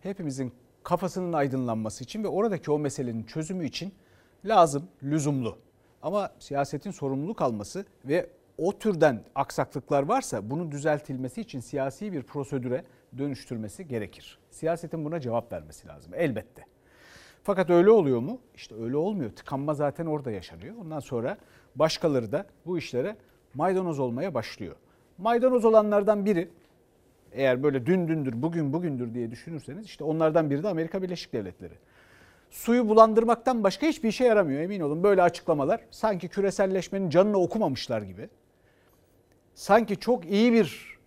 [0.00, 3.94] hepimizin kafasının aydınlanması için ve oradaki o meselenin çözümü için
[4.44, 5.58] lazım, lüzumlu.
[6.02, 12.84] Ama siyasetin sorumluluk alması ve o türden aksaklıklar varsa bunun düzeltilmesi için siyasi bir prosedüre
[13.18, 14.38] dönüştürmesi gerekir.
[14.50, 16.75] Siyasetin buna cevap vermesi lazım elbette.
[17.46, 18.38] Fakat öyle oluyor mu?
[18.54, 19.30] İşte öyle olmuyor.
[19.30, 20.74] Tıkanma zaten orada yaşanıyor.
[20.80, 21.36] Ondan sonra
[21.76, 23.16] başkaları da bu işlere
[23.54, 24.76] maydanoz olmaya başlıyor.
[25.18, 26.48] Maydanoz olanlardan biri
[27.32, 31.74] eğer böyle dün dündür, bugün bugündür diye düşünürseniz işte onlardan biri de Amerika Birleşik Devletleri.
[32.50, 35.02] Suyu bulandırmaktan başka hiçbir işe yaramıyor emin olun.
[35.02, 38.28] Böyle açıklamalar sanki küreselleşmenin canını okumamışlar gibi.
[39.54, 40.98] sanki çok iyi bir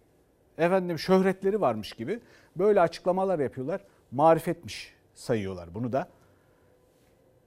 [0.57, 2.19] efendim şöhretleri varmış gibi
[2.55, 3.81] böyle açıklamalar yapıyorlar.
[4.11, 6.07] Marifetmiş sayıyorlar bunu da.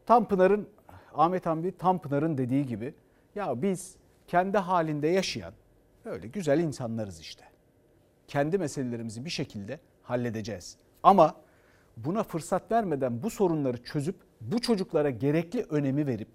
[0.07, 0.69] Tanpınar'ın
[1.15, 2.95] Ahmet Hamdi Tanpınar'ın dediği gibi
[3.35, 5.53] ya biz kendi halinde yaşayan
[6.05, 7.45] böyle güzel insanlarız işte.
[8.29, 10.77] Kendi meselelerimizi bir şekilde halledeceğiz.
[11.03, 11.35] Ama
[11.97, 16.29] buna fırsat vermeden bu sorunları çözüp bu çocuklara gerekli önemi verip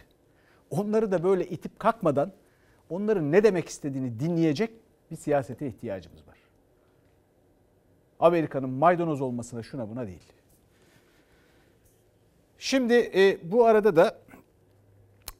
[0.69, 2.31] onları da böyle itip kalkmadan
[2.89, 4.71] onların ne demek istediğini dinleyecek
[5.11, 6.37] bir siyasete ihtiyacımız var.
[8.19, 10.33] Amerika'nın maydanoz olmasına şuna buna değil.
[12.59, 14.19] Şimdi e, bu arada da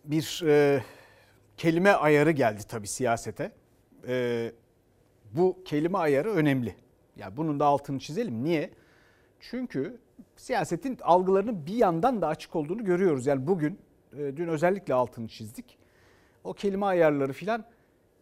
[0.05, 0.83] bir e,
[1.57, 3.51] kelime ayarı geldi tabii siyasete.
[4.07, 4.51] E,
[5.31, 6.67] bu kelime ayarı önemli.
[6.67, 6.75] Ya
[7.17, 8.43] yani bunun da altını çizelim.
[8.43, 8.71] Niye?
[9.39, 9.99] Çünkü
[10.35, 13.25] siyasetin algılarının bir yandan da açık olduğunu görüyoruz.
[13.25, 13.79] Yani bugün,
[14.17, 15.77] e, dün özellikle altını çizdik.
[16.43, 17.65] O kelime ayarları filan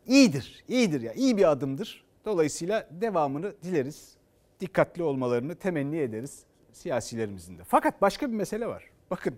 [0.07, 2.05] iyidir, iyidir ya, iyi bir adımdır.
[2.25, 4.15] Dolayısıyla devamını dileriz.
[4.59, 6.45] Dikkatli olmalarını temenni ederiz
[6.75, 7.63] siyasilerimizin de.
[7.63, 8.83] Fakat başka bir mesele var.
[9.11, 9.35] Bakın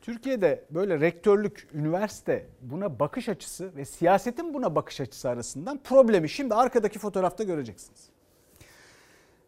[0.00, 6.54] Türkiye'de böyle rektörlük, üniversite buna bakış açısı ve siyasetin buna bakış açısı arasından problemi şimdi
[6.54, 8.08] arkadaki fotoğrafta göreceksiniz.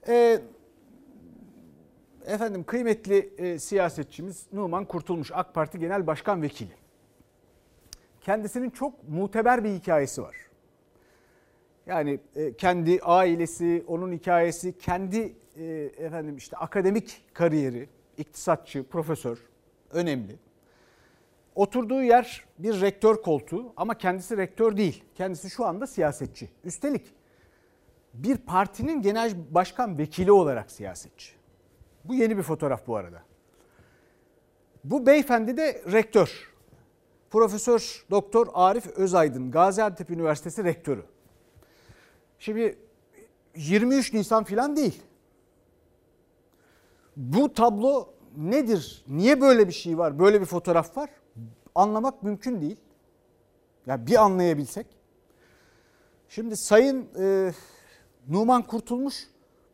[0.08, 0.40] Ee,
[2.26, 6.74] efendim kıymetli e, siyasetçimiz Numan Kurtulmuş AK Parti Genel Başkan Vekili.
[8.20, 10.36] Kendisinin çok muteber bir hikayesi var.
[11.86, 15.64] Yani e, kendi ailesi, onun hikayesi, kendi e,
[15.96, 17.88] efendim işte akademik kariyeri,
[18.18, 19.38] iktisatçı, profesör
[19.90, 20.36] önemli.
[21.54, 25.04] Oturduğu yer bir rektör koltuğu ama kendisi rektör değil.
[25.14, 26.48] Kendisi şu anda siyasetçi.
[26.64, 27.14] Üstelik
[28.14, 31.32] bir partinin genel başkan vekili olarak siyasetçi.
[32.04, 33.22] Bu yeni bir fotoğraf bu arada.
[34.84, 36.52] Bu beyefendi de rektör.
[37.30, 41.02] Profesör Doktor Arif Özaydın Gaziantep Üniversitesi rektörü.
[42.38, 42.78] Şimdi
[43.56, 45.02] 23 Nisan filan değil.
[47.16, 49.04] Bu tablo nedir?
[49.08, 50.18] Niye böyle bir şey var?
[50.18, 51.10] Böyle bir fotoğraf var?
[51.74, 52.76] Anlamak mümkün değil.
[53.86, 54.86] Ya yani bir anlayabilsek.
[56.28, 57.52] Şimdi Sayın e,
[58.28, 59.14] Numan Kurtulmuş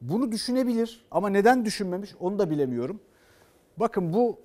[0.01, 3.01] bunu düşünebilir ama neden düşünmemiş onu da bilemiyorum.
[3.77, 4.41] Bakın bu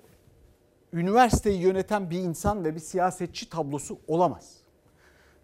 [0.92, 4.56] üniversiteyi yöneten bir insan ve bir siyasetçi tablosu olamaz.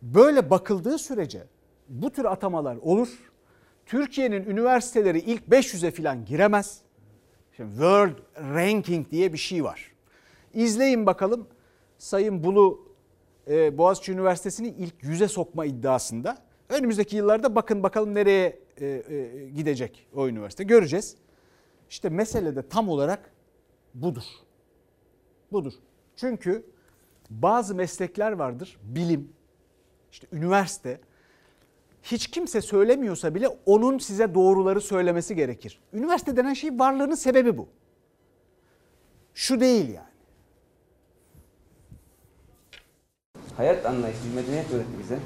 [0.03, 1.47] Böyle bakıldığı sürece
[1.89, 3.33] bu tür atamalar olur.
[3.87, 6.84] Türkiye'nin üniversiteleri ilk 500'e falan giremez.
[7.57, 9.93] Şimdi World Ranking diye bir şey var.
[10.55, 11.47] İzleyin bakalım
[11.99, 12.89] Sayın Bulu
[13.49, 16.39] e, Boğaziçi Üniversitesi'ni ilk yüze sokma iddiasında.
[16.69, 21.17] Önümüzdeki yıllarda bakın bakalım nereye e, e, gidecek o üniversite göreceğiz.
[21.91, 23.33] İşte mesele de tam olarak
[23.95, 24.25] budur.
[25.53, 25.73] Budur.
[26.17, 26.67] Çünkü
[27.31, 28.79] bazı meslekler vardır.
[28.83, 29.33] Bilim,
[30.13, 31.01] işte üniversite.
[32.05, 35.81] Hiç kimse söylemiyorsa bile onun size doğruları söylemesi gerekir.
[35.93, 37.69] Üniversite denen şey varlığının sebebi bu.
[39.35, 40.15] Şu değil yani.
[43.57, 45.19] Hayat anlayışı, medeniyet öğretti bize.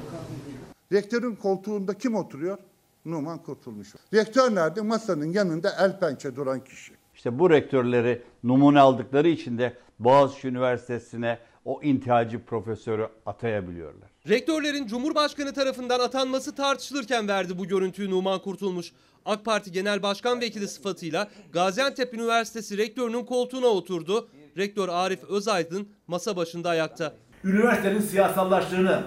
[0.92, 2.58] Rektörün koltuğunda kim oturuyor?
[3.04, 3.94] Numan Kurtulmuş.
[4.14, 4.80] Rektör nerede?
[4.80, 6.92] Masanın yanında el pençe duran kişi.
[7.14, 11.38] İşte bu rektörleri numune aldıkları için de Boğaziçi Üniversitesi'ne
[11.68, 14.10] o intihacı profesörü atayabiliyorlar.
[14.28, 18.92] Rektörlerin Cumhurbaşkanı tarafından atanması tartışılırken verdi bu görüntüyü Numan Kurtulmuş.
[19.24, 24.28] AK Parti Genel Başkan Vekili sıfatıyla Gaziantep Üniversitesi rektörünün koltuğuna oturdu.
[24.56, 27.14] Rektör Arif Özaydın masa başında ayakta.
[27.44, 29.02] Üniversitenin siyasallaştığını,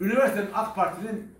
[0.00, 1.34] üniversitenin AK Parti'nin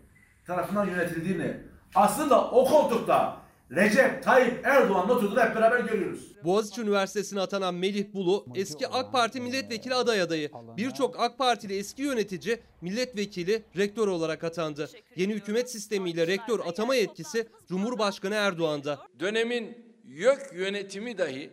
[0.46, 1.56] tarafından yönetildiğini,
[1.94, 3.36] aslında o koltukta
[3.70, 6.44] Recep Tayyip Erdoğan'ın oturduğunu hep beraber görüyoruz.
[6.44, 10.50] Boğaziçi Üniversitesi'ne atanan Melih Bulu eski AK Parti milletvekili aday adayı.
[10.76, 14.90] Birçok AK Partili eski yönetici milletvekili rektör olarak atandı.
[15.16, 18.98] Yeni hükümet sistemiyle rektör atama yetkisi Cumhurbaşkanı Erdoğan'da.
[19.20, 21.50] Dönemin YÖK yönetimi dahi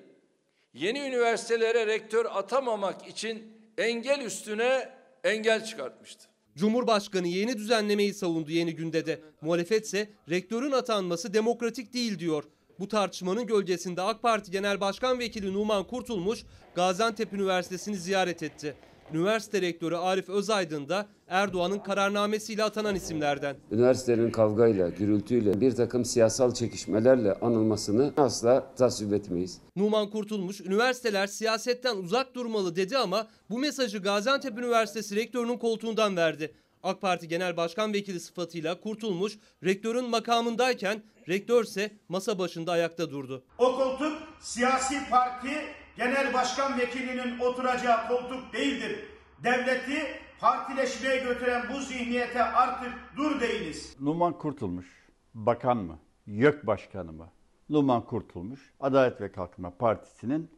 [0.74, 3.44] yeni üniversitelere rektör atamamak için
[3.78, 4.90] engel üstüne
[5.24, 6.28] engel çıkartmıştı.
[6.58, 9.22] Cumhurbaşkanı yeni düzenlemeyi savundu yeni günde de.
[9.42, 12.44] Muhalefetse rektörün atanması demokratik değil diyor.
[12.80, 16.44] Bu tartışmanın gölgesinde AK Parti Genel Başkan Vekili Numan Kurtulmuş
[16.76, 18.76] Gaziantep Üniversitesi'ni ziyaret etti.
[19.14, 23.56] Üniversite rektörü Arif Özaydın da Erdoğan'ın kararnamesiyle atanan isimlerden.
[23.72, 29.62] Üniversitenin kavgayla, gürültüyle, bir takım siyasal çekişmelerle anılmasını asla tasvip etmeyiz.
[29.76, 36.54] Numan Kurtulmuş, üniversiteler siyasetten uzak durmalı dedi ama bu mesajı Gaziantep Üniversitesi rektörünün koltuğundan verdi.
[36.84, 43.44] AK Parti Genel Başkan Vekili sıfatıyla Kurtulmuş, rektörün makamındayken rektörse masa başında ayakta durdu.
[43.58, 45.50] O koltuk siyasi parti
[45.98, 49.00] genel başkan vekilinin oturacağı koltuk değildir.
[49.44, 50.02] Devleti
[50.40, 53.96] partileşmeye götüren bu zihniyete artık dur deyiniz.
[54.00, 56.00] Numan Kurtulmuş bakan mı?
[56.26, 57.30] YÖK başkanı mı?
[57.70, 60.52] Numan Kurtulmuş Adalet ve Kalkınma Partisi'nin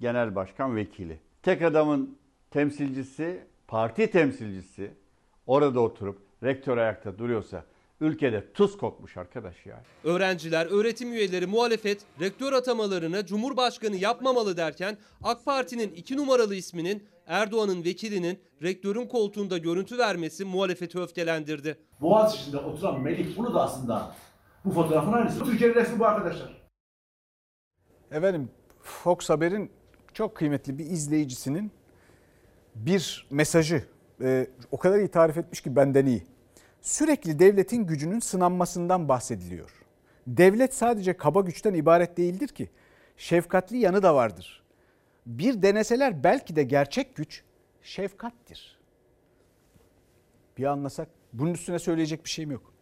[0.00, 1.20] genel başkan vekili.
[1.42, 2.18] Tek adamın
[2.50, 4.94] temsilcisi, parti temsilcisi
[5.46, 7.64] orada oturup rektör ayakta duruyorsa
[8.00, 9.82] ülkede tuz kokmuş arkadaş ya.
[10.04, 17.84] Öğrenciler, öğretim üyeleri, muhalefet rektör atamalarını Cumhurbaşkanı yapmamalı derken AK Parti'nin iki numaralı isminin Erdoğan'ın
[17.84, 21.78] vekilinin rektörün koltuğunda görüntü vermesi muhalefeti öfkelendirdi.
[22.00, 24.14] Boğaziçi'nde oturan Melik bunu da aslında
[24.64, 25.44] bu fotoğrafın aynısı.
[25.44, 26.66] Türkiye'nin resmi bu arkadaşlar.
[28.10, 28.50] Efendim
[28.82, 29.70] Fox Haber'in
[30.14, 31.72] çok kıymetli bir izleyicisinin
[32.74, 33.84] bir mesajı
[34.20, 36.22] e, o kadar iyi tarif etmiş ki benden iyi.
[36.86, 39.70] Sürekli devletin gücünün sınanmasından bahsediliyor.
[40.26, 42.70] Devlet sadece kaba güçten ibaret değildir ki.
[43.16, 44.62] Şefkatli yanı da vardır.
[45.26, 47.42] Bir deneseler belki de gerçek güç
[47.82, 48.78] şefkattir.
[50.58, 52.72] Bir anlasak bunun üstüne söyleyecek bir şeyim yok.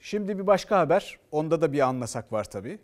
[0.00, 1.18] Şimdi bir başka haber.
[1.30, 2.78] Onda da bir anlasak var tabii.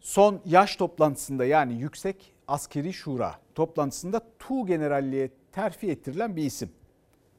[0.00, 6.70] Son yaş toplantısında yani Yüksek Askeri Şura toplantısında Tu Generalliğe terfi ettirilen bir isim.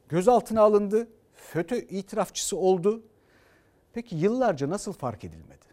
[0.10, 3.04] Gözaltına alındı, FETÖ itirafçısı oldu.
[3.94, 5.68] Peki yıllarca nasıl fark edilmedi?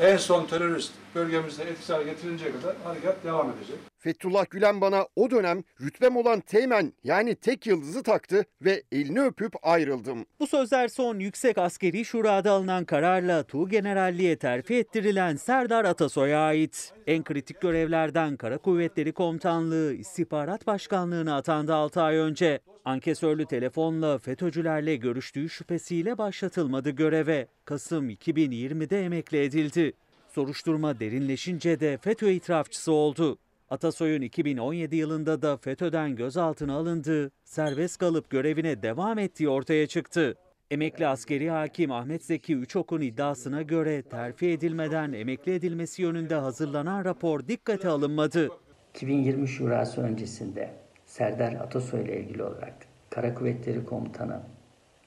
[0.00, 2.16] En son terörist bölgemizde etkisiz hale
[2.52, 3.78] kadar harekat devam edecek.
[3.98, 9.54] Fethullah Gülen bana o dönem rütbem olan teğmen yani tek yıldızı taktı ve elini öpüp
[9.62, 10.26] ayrıldım.
[10.40, 16.92] Bu sözler son Yüksek Askeri Şura'da alınan kararla Tu Generalliğe terfi ettirilen Serdar Atasoy'a ait.
[17.06, 22.60] En kritik görevlerden Kara Kuvvetleri Komutanlığı İstihbarat Başkanlığı'na atandı 6 ay önce.
[22.84, 27.46] Ankesörlü telefonla FETÖ'cülerle görüştüğü şüphesiyle başlatılmadı göreve.
[27.64, 29.92] Kasım 2020'de emekli edildi.
[30.28, 33.38] Soruşturma derinleşince de FETÖ itirafçısı oldu.
[33.70, 40.34] Atasoy'un 2017 yılında da FETÖ'den gözaltına alındığı, serbest kalıp görevine devam ettiği ortaya çıktı.
[40.70, 47.48] Emekli askeri hakim Ahmet Zeki Üçok'un iddiasına göre terfi edilmeden emekli edilmesi yönünde hazırlanan rapor
[47.48, 48.48] dikkate alınmadı.
[48.94, 50.70] 2020 Şurası öncesinde
[51.06, 52.74] Serdar Atasoy ile ilgili olarak
[53.10, 54.40] Kara Kuvvetleri Komutanı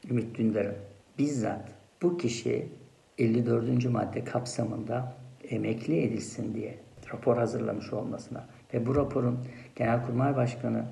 [0.09, 0.75] Ümit Dündar'ın
[1.17, 1.71] bizzat
[2.01, 2.69] bu kişi
[3.17, 3.85] 54.
[3.85, 5.15] madde kapsamında
[5.49, 6.79] emekli edilsin diye
[7.13, 9.39] rapor hazırlamış olmasına ve bu raporun
[9.75, 10.85] Genelkurmay Başkanı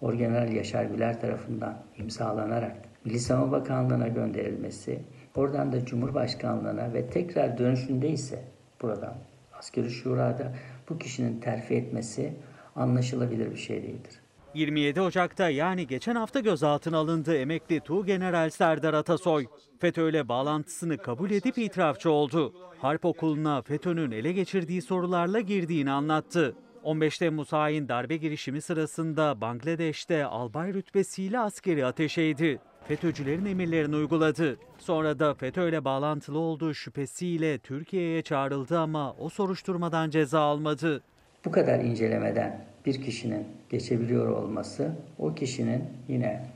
[0.00, 5.02] Orgeneral Yaşar Güler tarafından imzalanarak Milli Savunma Bakanlığı'na gönderilmesi,
[5.34, 8.42] oradan da Cumhurbaşkanlığı'na ve tekrar dönüşünde ise
[8.82, 9.14] buradan
[9.52, 10.52] askeri şurada
[10.88, 12.32] bu kişinin terfi etmesi
[12.76, 14.22] anlaşılabilir bir şey değildir.
[14.54, 19.46] 27 Ocak'ta yani geçen hafta gözaltına alındı emekli Tu General Serdar Atasoy.
[19.78, 22.54] FETÖ'yle bağlantısını kabul edip itirafçı oldu.
[22.78, 26.54] Harp okuluna FETÖ'nün ele geçirdiği sorularla girdiğini anlattı.
[26.82, 32.58] 15 Temmuz hain darbe girişimi sırasında Bangladeş'te albay rütbesiyle askeri ateşeydi.
[32.88, 34.56] FETÖ'cülerin emirlerini uyguladı.
[34.78, 41.02] Sonra da FETÖ'yle bağlantılı olduğu şüphesiyle Türkiye'ye çağrıldı ama o soruşturmadan ceza almadı.
[41.44, 46.46] Bu kadar incelemeden bir kişinin geçebiliyor olması o kişinin yine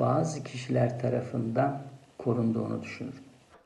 [0.00, 1.82] bazı kişiler tarafından
[2.18, 3.14] korunduğunu düşünür.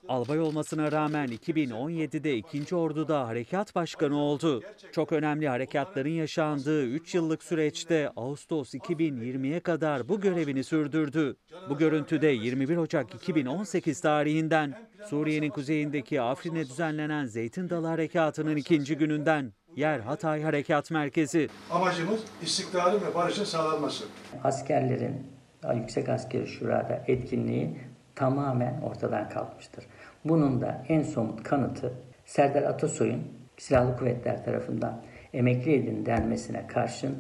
[0.09, 2.77] Albay olmasına rağmen 2017'de 2.
[2.77, 4.63] Ordu'da harekat başkanı oldu.
[4.93, 11.37] Çok önemli harekatların yaşandığı 3 yıllık süreçte Ağustos 2020'ye kadar bu görevini sürdürdü.
[11.69, 14.75] Bu görüntüde 21 Ocak 2018 tarihinden
[15.07, 21.49] Suriye'nin kuzeyindeki Afrin'e düzenlenen Zeytin Dalı Harekatı'nın ikinci gününden Yer Hatay Harekat Merkezi.
[21.71, 24.05] Amacımız istikrarın ve barışın sağlanması.
[24.45, 25.27] Askerlerin
[25.75, 27.77] Yüksek Askeri Şura'da etkinliği
[28.15, 29.85] tamamen ortadan kalkmıştır.
[30.25, 31.93] Bunun da en somut kanıtı
[32.27, 33.23] Serdar Atasoy'un
[33.59, 35.03] Silahlı Kuvvetler tarafından
[35.35, 37.19] emekli edin denmesine karşın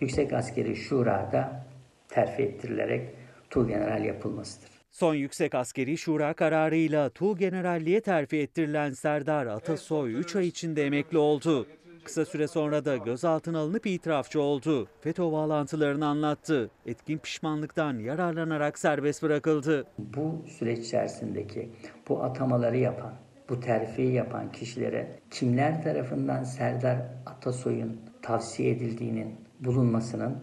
[0.00, 1.66] Yüksek Askeri Şura'da
[2.08, 3.08] terfi ettirilerek
[3.50, 4.72] Tuğgeneral yapılmasıdır.
[4.90, 11.18] Son Yüksek Askeri Şura kararıyla Tu Generalliğe terfi ettirilen Serdar Atasoy 3 ay içinde emekli
[11.18, 11.66] oldu.
[12.04, 14.88] Kısa süre sonra da gözaltına alınıp itirafçı oldu.
[15.00, 16.70] FETÖ bağlantılarını anlattı.
[16.86, 19.86] Etkin pişmanlıktan yararlanarak serbest bırakıldı.
[19.98, 21.70] Bu süreç içerisindeki
[22.08, 23.12] bu atamaları yapan,
[23.48, 30.38] bu terfiyi yapan kişilere kimler tarafından Serdar Atasoy'un tavsiye edildiğinin bulunmasının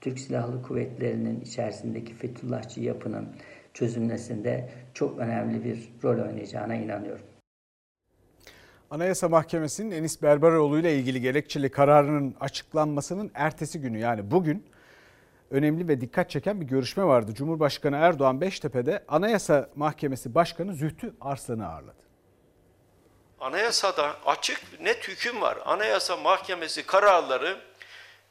[0.00, 3.28] Türk Silahlı Kuvvetleri'nin içerisindeki Fethullahçı yapının
[3.74, 7.24] çözülmesinde çok önemli bir rol oynayacağına inanıyorum.
[8.90, 14.66] Anayasa Mahkemesi'nin Enis Berberoğlu ile ilgili gerekçeli kararının açıklanmasının ertesi günü yani bugün
[15.50, 17.34] önemli ve dikkat çeken bir görüşme vardı.
[17.34, 22.02] Cumhurbaşkanı Erdoğan Beştepe'de Anayasa Mahkemesi Başkanı Zühtü Arslan'ı ağırladı.
[23.40, 25.58] Anayasada açık net hüküm var.
[25.64, 27.56] Anayasa Mahkemesi kararları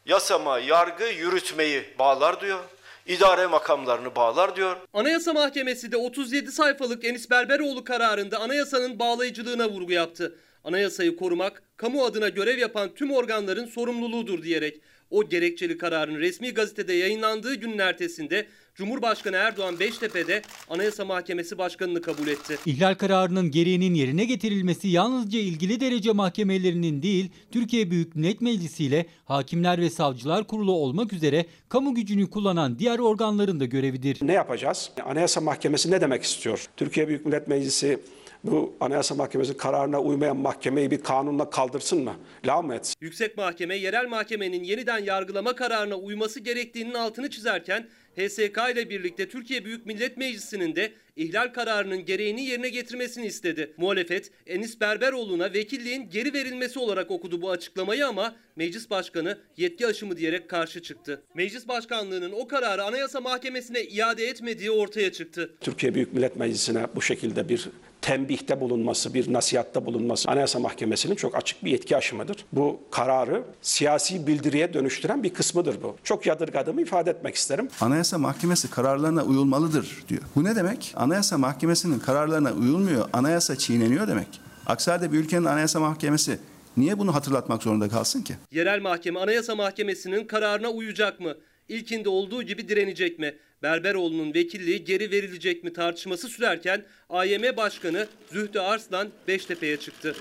[0.05, 2.59] Yasama, yargı, yürütmeyi bağlar diyor.
[3.05, 4.77] İdare makamlarını bağlar diyor.
[4.93, 10.35] Anayasa Mahkemesi de 37 sayfalık Enis Berberoğlu kararında anayasanın bağlayıcılığına vurgu yaptı.
[10.67, 16.93] Anayasayı korumak, kamu adına görev yapan tüm organların sorumluluğudur diyerek o gerekçeli kararın resmi gazetede
[16.93, 22.57] yayınlandığı günün ertesinde Cumhurbaşkanı Erdoğan Beştepe'de Anayasa Mahkemesi Başkanı'nı kabul etti.
[22.65, 29.05] İhlal kararının gereğinin yerine getirilmesi yalnızca ilgili derece mahkemelerinin değil, Türkiye Büyük Millet Meclisi ile
[29.25, 34.17] Hakimler ve Savcılar Kurulu olmak üzere kamu gücünü kullanan diğer organların da görevidir.
[34.21, 34.91] Ne yapacağız?
[35.05, 36.65] Anayasa Mahkemesi ne demek istiyor?
[36.77, 37.99] Türkiye Büyük Millet Meclisi
[38.43, 42.15] bu Anayasa Mahkemesi kararına uymayan mahkemeyi bir kanunla kaldırsın mı?
[42.45, 42.95] La mı etsin?
[43.01, 49.65] Yüksek Mahkeme yerel mahkemenin yeniden yargılama kararına uyması gerektiğinin altını çizerken HSK ile birlikte Türkiye
[49.65, 53.73] Büyük Millet Meclisi'nin de ihlal kararının gereğini yerine getirmesini istedi.
[53.77, 60.17] Muhalefet Enis Berberoğlu'na vekilliğin geri verilmesi olarak okudu bu açıklamayı ama Meclis Başkanı yetki aşımı
[60.17, 61.21] diyerek karşı çıktı.
[61.33, 65.53] Meclis Başkanlığı'nın o kararı Anayasa Mahkemesi'ne iade etmediği ortaya çıktı.
[65.61, 67.67] Türkiye Büyük Millet Meclisi'ne bu şekilde bir
[68.01, 72.45] tembihte bulunması, bir nasihatta bulunması Anayasa Mahkemesi'nin çok açık bir yetki aşımıdır.
[72.51, 75.95] Bu kararı siyasi bildiriye dönüştüren bir kısmıdır bu.
[76.03, 77.69] Çok yadırgadığımı ifade etmek isterim.
[77.81, 80.21] Anayasa Mahkemesi kararlarına uyulmalıdır diyor.
[80.35, 80.93] Bu ne demek?
[80.95, 84.27] Anayasa Mahkemesi'nin kararlarına uyulmuyor, anayasa çiğneniyor demek.
[84.65, 86.39] Aksi halde bir ülkenin Anayasa Mahkemesi
[86.77, 88.33] niye bunu hatırlatmak zorunda kalsın ki?
[88.51, 91.33] Yerel mahkeme Anayasa Mahkemesi'nin kararına uyacak mı?
[91.69, 93.33] İlkinde olduğu gibi direnecek mi?
[93.63, 100.15] Berberoğlu'nun vekilliği geri verilecek mi tartışması sürerken AYM Başkanı Zühtü Arslan Beştepe'ye çıktı.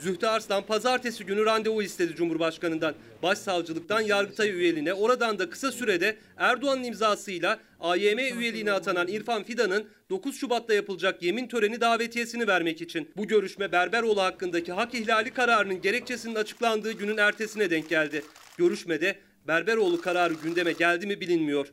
[0.00, 2.94] Zühtü Arslan pazartesi günü randevu istedi Cumhurbaşkanı'ndan.
[3.22, 10.40] Başsavcılıktan Yargıtay üyeliğine oradan da kısa sürede Erdoğan'ın imzasıyla AYM üyeliğine atanan İrfan Fidan'ın 9
[10.40, 13.10] Şubat'ta yapılacak yemin töreni davetiyesini vermek için.
[13.16, 18.22] Bu görüşme Berberoğlu hakkındaki hak ihlali kararının gerekçesinin açıklandığı günün ertesine denk geldi.
[18.58, 19.16] Görüşmede
[19.48, 21.68] Berberoğlu kararı gündeme geldi mi bilinmiyor.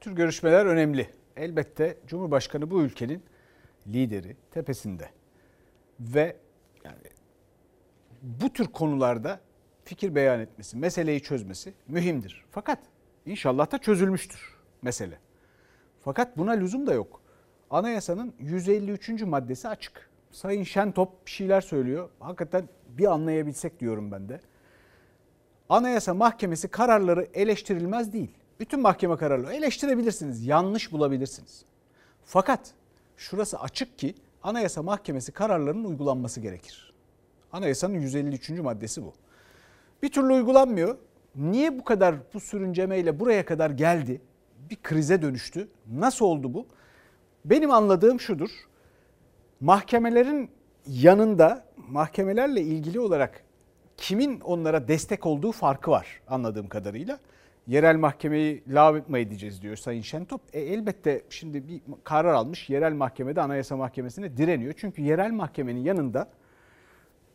[0.00, 1.08] Tür görüşmeler önemli.
[1.36, 3.22] Elbette Cumhurbaşkanı bu ülkenin
[3.86, 5.08] lideri tepesinde.
[6.00, 6.36] Ve
[6.84, 6.96] yani
[8.22, 9.40] bu tür konularda
[9.84, 12.44] fikir beyan etmesi, meseleyi çözmesi mühimdir.
[12.50, 12.78] Fakat
[13.26, 15.18] inşallah da çözülmüştür mesele.
[16.00, 17.20] Fakat buna lüzum da yok.
[17.70, 19.22] Anayasanın 153.
[19.22, 20.10] maddesi açık.
[20.30, 22.08] Sayın Şentop bir şeyler söylüyor.
[22.20, 24.40] Hakikaten bir anlayabilsek diyorum ben de.
[25.68, 28.37] Anayasa Mahkemesi kararları eleştirilmez değil.
[28.60, 31.64] Bütün mahkeme kararları eleştirebilirsiniz, yanlış bulabilirsiniz.
[32.24, 32.60] Fakat
[33.16, 36.92] şurası açık ki Anayasa Mahkemesi kararlarının uygulanması gerekir.
[37.52, 38.50] Anayasanın 153.
[38.50, 39.12] maddesi bu.
[40.02, 40.96] Bir türlü uygulanmıyor.
[41.36, 44.20] Niye bu kadar bu sürüncemeyle buraya kadar geldi?
[44.70, 45.68] Bir krize dönüştü.
[45.92, 46.66] Nasıl oldu bu?
[47.44, 48.50] Benim anladığım şudur.
[49.60, 50.50] Mahkemelerin
[50.86, 53.44] yanında mahkemelerle ilgili olarak
[53.96, 57.18] kimin onlara destek olduğu farkı var anladığım kadarıyla.
[57.68, 60.40] Yerel mahkemeyi lağv edeceğiz diyor Sayın Şentop.
[60.52, 64.74] E, elbette şimdi bir karar almış yerel mahkemede anayasa mahkemesine direniyor.
[64.76, 66.30] Çünkü yerel mahkemenin yanında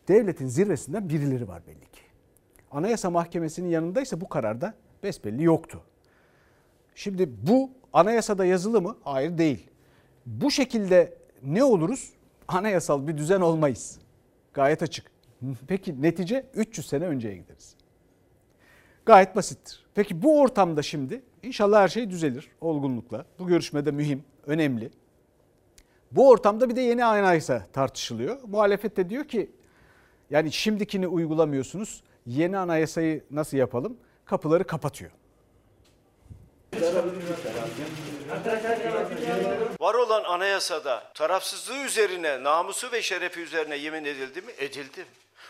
[0.08, 2.00] devletin zirvesinden birileri var belli ki.
[2.70, 5.82] Anayasa mahkemesinin yanındaysa bu kararda besbelli yoktu.
[6.94, 8.96] Şimdi bu anayasada yazılı mı?
[9.04, 9.70] Hayır değil.
[10.26, 12.12] Bu şekilde ne oluruz?
[12.48, 13.98] Anayasal bir düzen olmayız.
[14.54, 15.10] Gayet açık.
[15.68, 17.76] Peki netice 300 sene önceye gideriz.
[19.06, 19.84] Gayet basittir.
[19.94, 23.24] Peki bu ortamda şimdi inşallah her şey düzelir olgunlukla.
[23.38, 24.90] Bu görüşmede mühim, önemli.
[26.12, 28.38] Bu ortamda bir de yeni anayasa tartışılıyor.
[28.46, 29.50] Muhalefet de diyor ki
[30.30, 32.02] yani şimdikini uygulamıyorsunuz.
[32.26, 33.96] Yeni anayasayı nasıl yapalım?
[34.24, 35.10] Kapıları kapatıyor.
[39.80, 44.52] Var olan anayasada tarafsızlığı üzerine, namusu ve şerefi üzerine yemin edildi mi?
[44.58, 45.04] Edildi.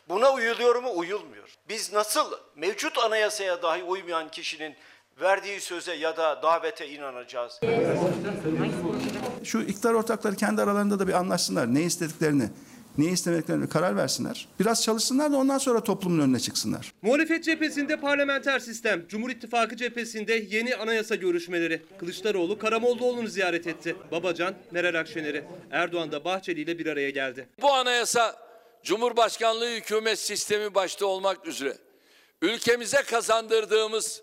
[0.09, 0.91] Buna uyuluyor mu?
[0.95, 1.49] Uyulmuyor.
[1.69, 4.75] Biz nasıl mevcut anayasaya dahi uymayan kişinin
[5.21, 7.61] verdiği söze ya da davete inanacağız?
[9.45, 11.75] Şu iktidar ortakları kendi aralarında da bir anlaşsınlar.
[11.75, 12.49] Ne istediklerini,
[12.99, 14.49] ne istemediklerini karar versinler.
[14.61, 16.93] Biraz çalışsınlar da ondan sonra toplumun önüne çıksınlar.
[17.03, 21.83] Muhalefet cephesinde parlamenter sistem, Cumhur İttifakı cephesinde yeni anayasa görüşmeleri.
[21.99, 23.97] Kılıçdaroğlu Karamollaoğlu'nu ziyaret etti.
[24.13, 25.45] Babacan, Meral Akşener'i.
[25.71, 27.49] Erdoğan da Bahçeli ile bir araya geldi.
[27.63, 28.44] Bu anayasa
[28.85, 31.77] Cumhurbaşkanlığı hükümet sistemi başta olmak üzere
[32.43, 34.23] ülkemize kazandırdığımız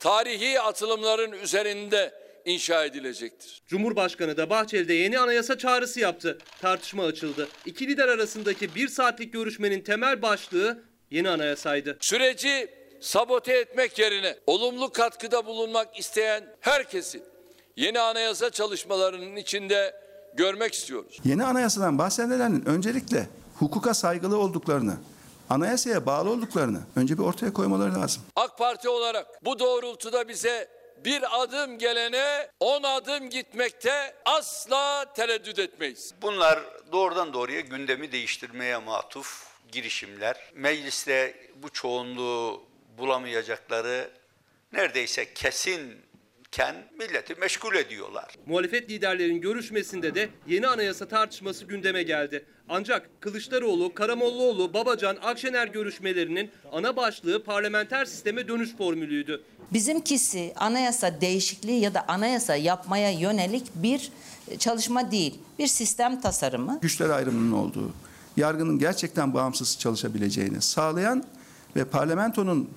[0.00, 3.62] tarihi atılımların üzerinde inşa edilecektir.
[3.66, 6.38] Cumhurbaşkanı da Bahçeli'de yeni anayasa çağrısı yaptı.
[6.60, 7.48] Tartışma açıldı.
[7.66, 11.98] İki lider arasındaki bir saatlik görüşmenin temel başlığı yeni anayasaydı.
[12.00, 17.22] Süreci sabote etmek yerine olumlu katkıda bulunmak isteyen herkesi
[17.76, 19.94] yeni anayasa çalışmalarının içinde
[20.34, 21.18] görmek istiyoruz.
[21.24, 23.26] Yeni anayasadan bahsedilenin öncelikle
[23.62, 24.96] hukuka saygılı olduklarını,
[25.50, 28.22] anayasaya bağlı olduklarını önce bir ortaya koymaları lazım.
[28.36, 30.68] AK Parti olarak bu doğrultuda bize
[31.04, 36.14] bir adım gelene on adım gitmekte asla tereddüt etmeyiz.
[36.22, 36.60] Bunlar
[36.92, 40.36] doğrudan doğruya gündemi değiştirmeye matuf girişimler.
[40.54, 42.62] Mecliste bu çoğunluğu
[42.98, 44.10] bulamayacakları
[44.72, 45.34] neredeyse
[46.52, 48.34] kesinken milleti meşgul ediyorlar.
[48.46, 52.44] Muhalefet liderlerin görüşmesinde de yeni anayasa tartışması gündeme geldi.
[52.68, 59.42] Ancak Kılıçdaroğlu, Karamollaoğlu, Babacan, Akşener görüşmelerinin ana başlığı parlamenter sisteme dönüş formülüydü.
[59.72, 64.12] Bizimkisi anayasa değişikliği ya da anayasa yapmaya yönelik bir
[64.58, 65.38] çalışma değil.
[65.58, 66.78] Bir sistem tasarımı.
[66.82, 67.92] Güçler ayrımının olduğu,
[68.36, 71.24] yargının gerçekten bağımsız çalışabileceğini sağlayan
[71.76, 72.70] ve parlamentonun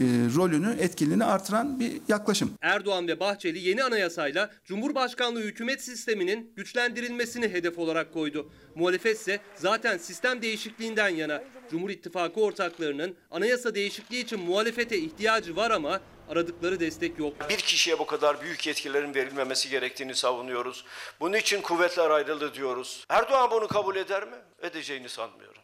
[0.00, 0.04] e,
[0.36, 2.50] rolünü, etkinliğini artıran bir yaklaşım.
[2.62, 8.50] Erdoğan ve Bahçeli yeni anayasayla Cumhurbaşkanlığı hükümet sisteminin güçlendirilmesini hedef olarak koydu.
[8.74, 11.42] Muhalefet ise zaten sistem değişikliğinden yana.
[11.70, 17.34] Cumhur İttifakı ortaklarının anayasa değişikliği için muhalefete ihtiyacı var ama aradıkları destek yok.
[17.50, 20.84] Bir kişiye bu kadar büyük yetkilerin verilmemesi gerektiğini savunuyoruz.
[21.20, 23.04] Bunun için kuvvetler ayrıldı diyoruz.
[23.08, 24.36] Erdoğan bunu kabul eder mi?
[24.62, 25.63] Edeceğini sanmıyorum.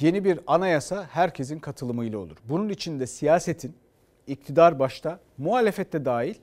[0.00, 2.36] Yeni bir anayasa herkesin katılımıyla olur.
[2.44, 3.74] Bunun içinde siyasetin,
[4.26, 6.34] iktidar başta, muhalefette dahil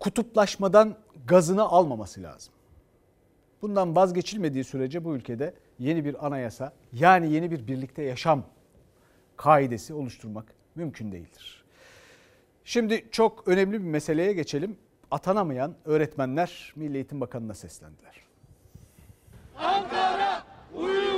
[0.00, 0.96] kutuplaşmadan
[1.26, 2.54] gazını almaması lazım.
[3.62, 8.44] Bundan vazgeçilmediği sürece bu ülkede yeni bir anayasa yani yeni bir birlikte yaşam
[9.36, 11.64] kaidesi oluşturmak mümkün değildir.
[12.64, 14.76] Şimdi çok önemli bir meseleye geçelim.
[15.10, 18.14] Atanamayan öğretmenler Milli Eğitim Bakanı'na seslendiler.
[19.58, 20.44] Ankara
[20.74, 21.11] uyuma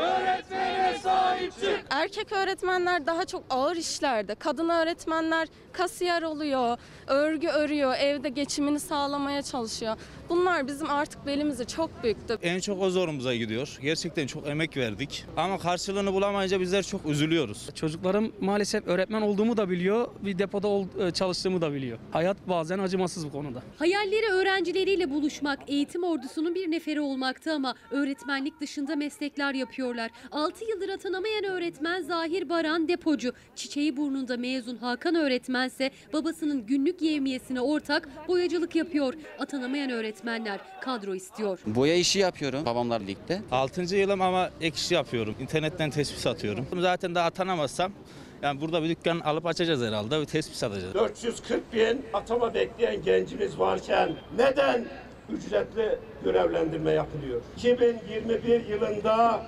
[0.00, 0.29] Hooray!
[1.40, 1.86] Sahip çık.
[1.90, 9.42] Erkek öğretmenler daha çok ağır işlerde, kadın öğretmenler kasiyer oluyor, örgü örüyor, evde geçimini sağlamaya
[9.42, 9.96] çalışıyor.
[10.28, 12.38] Bunlar bizim artık belimizi çok büktü.
[12.42, 13.78] En çok o zorumuza gidiyor.
[13.82, 15.24] Gerçekten çok emek verdik.
[15.36, 17.68] Ama karşılığını bulamayınca bizler çok üzülüyoruz.
[17.74, 21.98] Çocuklarım maalesef öğretmen olduğumu da biliyor, bir depoda ol- e, çalıştığımı da biliyor.
[22.12, 23.62] Hayat bazen acımasız bu konuda.
[23.78, 30.10] Hayalleri öğrencileriyle buluşmak, eğitim ordusunun bir neferi olmaktı ama öğretmenlik dışında meslekler yapıyorlar.
[30.32, 33.32] 6 yıldır atanamayan öğretmen Zahir Baran depocu.
[33.56, 39.14] Çiçeği burnunda mezun Hakan öğretmense babasının günlük yevmiyesine ortak boyacılık yapıyor.
[39.38, 41.58] Atanamayan öğretmenler kadro istiyor.
[41.66, 43.42] Boya işi yapıyorum babamlar birlikte.
[43.50, 43.96] 6.
[43.96, 45.34] yılım ama ek iş yapıyorum.
[45.40, 46.66] İnternetten tespih satıyorum.
[46.80, 47.92] Zaten daha atanamazsam
[48.42, 50.20] yani burada bir dükkan alıp açacağız herhalde.
[50.20, 50.94] Bir tespih satacağız.
[50.94, 54.84] 440 bin atama bekleyen gencimiz varken neden
[55.32, 57.40] ücretli görevlendirme yapılıyor?
[57.56, 59.46] 2021 yılında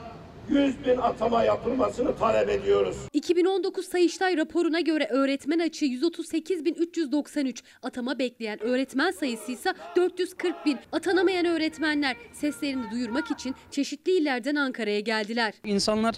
[0.53, 2.97] 100 bin atama yapılmasını talep ediyoruz.
[3.13, 10.79] 2019 Sayıştay raporuna göre öğretmen açığı 138.393, atama bekleyen öğretmen sayısı ise 440 bin.
[10.93, 15.55] Atanamayan öğretmenler seslerini duyurmak için çeşitli illerden Ankara'ya geldiler.
[15.65, 16.15] İnsanlar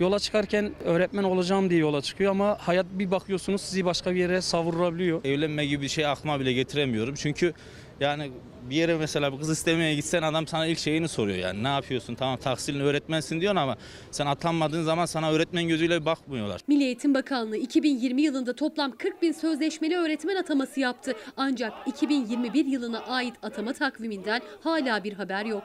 [0.00, 4.40] yola çıkarken öğretmen olacağım diye yola çıkıyor ama hayat bir bakıyorsunuz sizi başka bir yere
[4.40, 5.24] savurabiliyor.
[5.24, 7.14] Evlenme gibi bir şey aklıma bile getiremiyorum.
[7.14, 7.54] Çünkü
[8.00, 8.30] yani
[8.70, 12.14] bir yere mesela bir kız istemeye gitsen adam sana ilk şeyini soruyor yani ne yapıyorsun
[12.14, 13.76] tamam tahsilin öğretmensin diyorsun ama
[14.10, 16.60] sen atanmadığın zaman sana öğretmen gözüyle bakmıyorlar.
[16.68, 21.12] Milli Eğitim Bakanlığı 2020 yılında toplam 40 bin sözleşmeli öğretmen ataması yaptı.
[21.36, 25.62] Ancak 2021 yılına ait atama takviminden hala bir haber yok.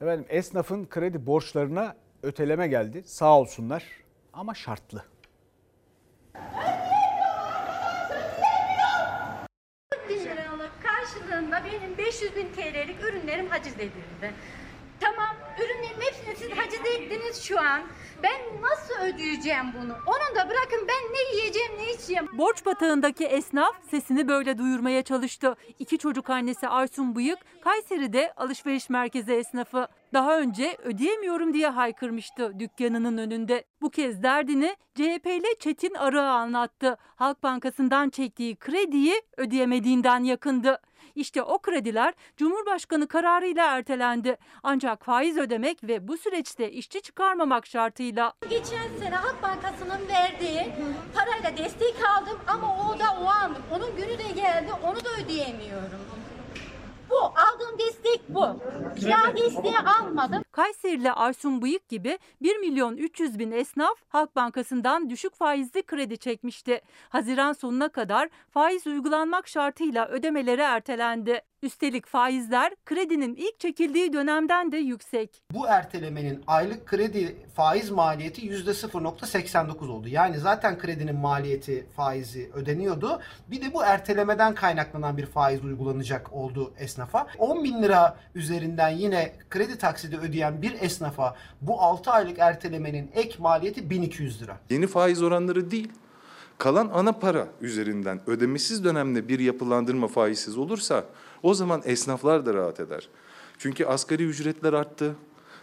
[0.00, 3.02] Efendim esnafın kredi borçlarına öteleme geldi.
[3.06, 3.84] Sağ olsunlar
[4.32, 5.04] ama şartlı.
[11.32, 14.34] Karşılığında benim 500 bin TL'lik ürünlerim haciz edildi.
[15.00, 17.82] Tamam ürünlerin hepsini siz haciz ettiniz şu an.
[18.22, 19.92] Ben nasıl ödeyeceğim bunu?
[20.06, 22.28] Onun da bırakın ben ne yiyeceğim ne içeceğim.
[22.38, 25.56] Borç batağındaki esnaf sesini böyle duyurmaya çalıştı.
[25.78, 29.88] İki çocuk annesi Aysun Bıyık, Kayseri'de alışveriş merkezi esnafı.
[30.12, 33.64] Daha önce ödeyemiyorum diye haykırmıştı dükkanının önünde.
[33.80, 36.96] Bu kez derdini CHP'li Çetin Arığa anlattı.
[37.16, 40.80] Halk Bankası'ndan çektiği krediyi ödeyemediğinden yakındı.
[41.14, 44.36] İşte o krediler Cumhurbaşkanı kararıyla ertelendi.
[44.62, 48.32] Ancak faiz ödemek ve bu süreçte işçi çıkarmamak şartıyla.
[48.50, 50.72] Geçen sene Halk Bankası'nın verdiği
[51.14, 53.56] parayla destek aldım ama o da o an.
[53.76, 56.00] Onun günü de geldi onu da ödeyemiyorum.
[57.10, 57.78] Bu aldığım
[58.34, 58.60] bu.
[59.00, 60.44] Kira desteği almadım.
[60.52, 66.80] Kayserili Aysun Bıyık gibi 1 milyon 300 bin esnaf Halk Bankası'ndan düşük faizli kredi çekmişti.
[67.08, 71.40] Haziran sonuna kadar faiz uygulanmak şartıyla ödemeleri ertelendi.
[71.62, 75.42] Üstelik faizler kredinin ilk çekildiği dönemden de yüksek.
[75.52, 80.08] Bu ertelemenin aylık kredi faiz maliyeti %0.89 oldu.
[80.08, 83.20] Yani zaten kredinin maliyeti faizi ödeniyordu.
[83.50, 87.26] Bir de bu ertelemeden kaynaklanan bir faiz uygulanacak oldu esnafa.
[87.38, 93.10] 10 bin lira üzerinden yine kredi taksidi ödeyen ödeyen bir esnafa bu 6 aylık ertelemenin
[93.14, 94.58] ek maliyeti 1200 lira.
[94.70, 95.88] Yeni faiz oranları değil,
[96.58, 101.04] kalan ana para üzerinden ödemesiz dönemde bir yapılandırma faizsiz olursa
[101.42, 103.08] o zaman esnaflar da rahat eder.
[103.58, 105.14] Çünkü asgari ücretler arttı,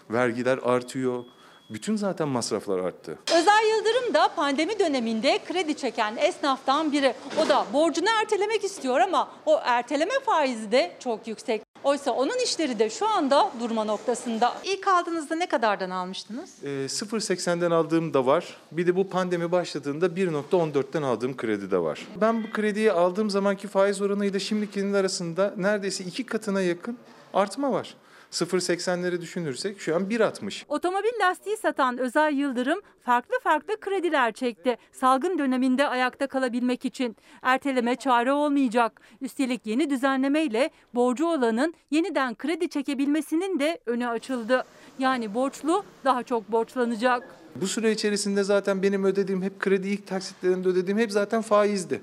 [0.09, 1.23] vergiler artıyor,
[1.69, 3.17] bütün zaten masraflar arttı.
[3.35, 7.13] Özel Yıldırım da pandemi döneminde kredi çeken esnaftan biri.
[7.45, 11.61] O da borcunu ertelemek istiyor ama o erteleme faizi de çok yüksek.
[11.83, 14.53] Oysa onun işleri de şu anda durma noktasında.
[14.63, 16.63] İlk aldığınızda ne kadardan almıştınız?
[16.63, 18.57] E, 0.80'den aldığım da var.
[18.71, 22.07] Bir de bu pandemi başladığında 1.14'ten aldığım kredi de var.
[22.21, 26.97] Ben bu krediyi aldığım zamanki faiz oranıyla şimdikinin arasında neredeyse iki katına yakın
[27.33, 27.95] artma var.
[28.31, 30.63] 0.80'leri düşünürsek şu an 1.60.
[30.67, 34.77] Otomobil lastiği satan Özel Yıldırım farklı farklı krediler çekti.
[34.91, 37.15] Salgın döneminde ayakta kalabilmek için.
[37.41, 39.01] Erteleme çare olmayacak.
[39.21, 44.63] Üstelik yeni düzenlemeyle borcu olanın yeniden kredi çekebilmesinin de önü açıldı.
[44.99, 47.23] Yani borçlu daha çok borçlanacak.
[47.55, 52.01] Bu süre içerisinde zaten benim ödediğim hep kredi ilk taksitlerinde ödediğim hep zaten faizdi.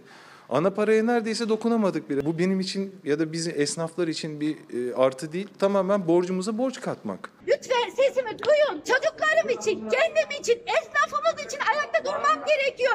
[0.49, 2.26] Ana paraya neredeyse dokunamadık bile.
[2.26, 5.49] Bu benim için ya da bizim esnaflar için bir e, artı değil.
[5.59, 7.30] Tamamen borcumuza borç katmak.
[7.49, 8.82] Lütfen sesimi duyun.
[8.84, 12.92] Çocuklarım için, kendim için, esnafımız için ayakta durmam gerekiyor.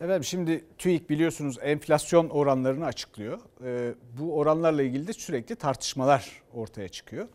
[0.00, 3.38] Efendim şimdi TÜİK biliyorsunuz enflasyon oranlarını açıklıyor.
[3.64, 7.28] Ee, bu oranlarla ilgili de sürekli tartışmalar ortaya çıkıyor.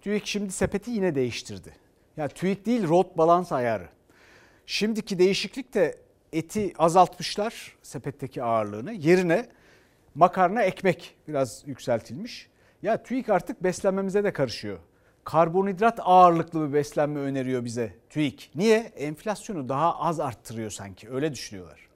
[0.00, 1.76] TÜİK şimdi sepeti yine değiştirdi.
[2.16, 3.88] Yani TÜİK değil rot balans ayarı.
[4.66, 8.92] Şimdiki değişiklik de eti azaltmışlar sepetteki ağırlığını.
[8.92, 9.48] Yerine
[10.14, 12.48] makarna ekmek biraz yükseltilmiş.
[12.82, 14.78] Ya TÜİK artık beslenmemize de karışıyor.
[15.24, 18.50] Karbonhidrat ağırlıklı bir beslenme öneriyor bize TÜİK.
[18.54, 18.78] Niye?
[18.78, 21.88] Enflasyonu daha az arttırıyor sanki öyle düşünüyorlar.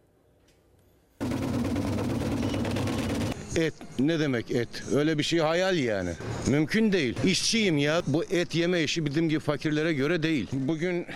[3.56, 4.68] Et ne demek et?
[4.94, 6.10] Öyle bir şey hayal yani.
[6.46, 7.16] Mümkün değil.
[7.24, 8.02] İşçiyim ya.
[8.06, 10.48] Bu et yeme işi bizim gibi fakirlere göre değil.
[10.52, 11.06] Bugün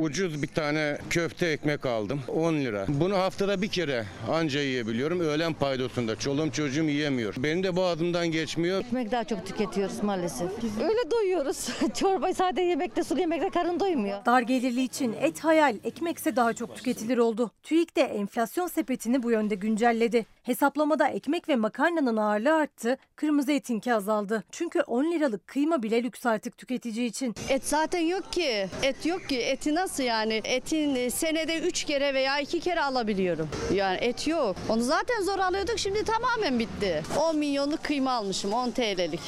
[0.00, 2.20] ucuz bir tane köfte ekmek aldım.
[2.28, 2.84] 10 lira.
[2.88, 5.20] Bunu haftada bir kere anca yiyebiliyorum.
[5.20, 6.16] Öğlen paydosunda.
[6.16, 7.34] Çoluğum çocuğum yiyemiyor.
[7.38, 8.80] Benim de boğazımdan geçmiyor.
[8.80, 10.50] Ekmek daha çok tüketiyoruz maalesef.
[10.82, 11.68] Öyle doyuyoruz.
[11.94, 14.24] Çorbayı sade yemekte, sulu yemekte karın doymuyor.
[14.26, 17.50] Dar gelirli için et hayal, ekmekse daha çok tüketilir oldu.
[17.62, 20.26] TÜİK de enflasyon sepetini bu yönde güncelledi.
[20.42, 24.44] Hesaplamada ekmek ve makarnanın ağırlığı arttı, kırmızı etinki azaldı.
[24.52, 27.34] Çünkü 10 liralık kıyma bile lüks artık tüketici için.
[27.48, 28.68] Et zaten yok ki.
[28.82, 29.38] Et yok ki.
[29.38, 30.40] Eti nasıl yani?
[30.44, 33.48] Etin senede 3 kere veya 2 kere alabiliyorum.
[33.74, 34.56] Yani et yok.
[34.68, 37.02] Onu zaten zor alıyorduk şimdi tamamen bitti.
[37.20, 39.20] 10 milyonluk kıyma almışım 10 TL'lik.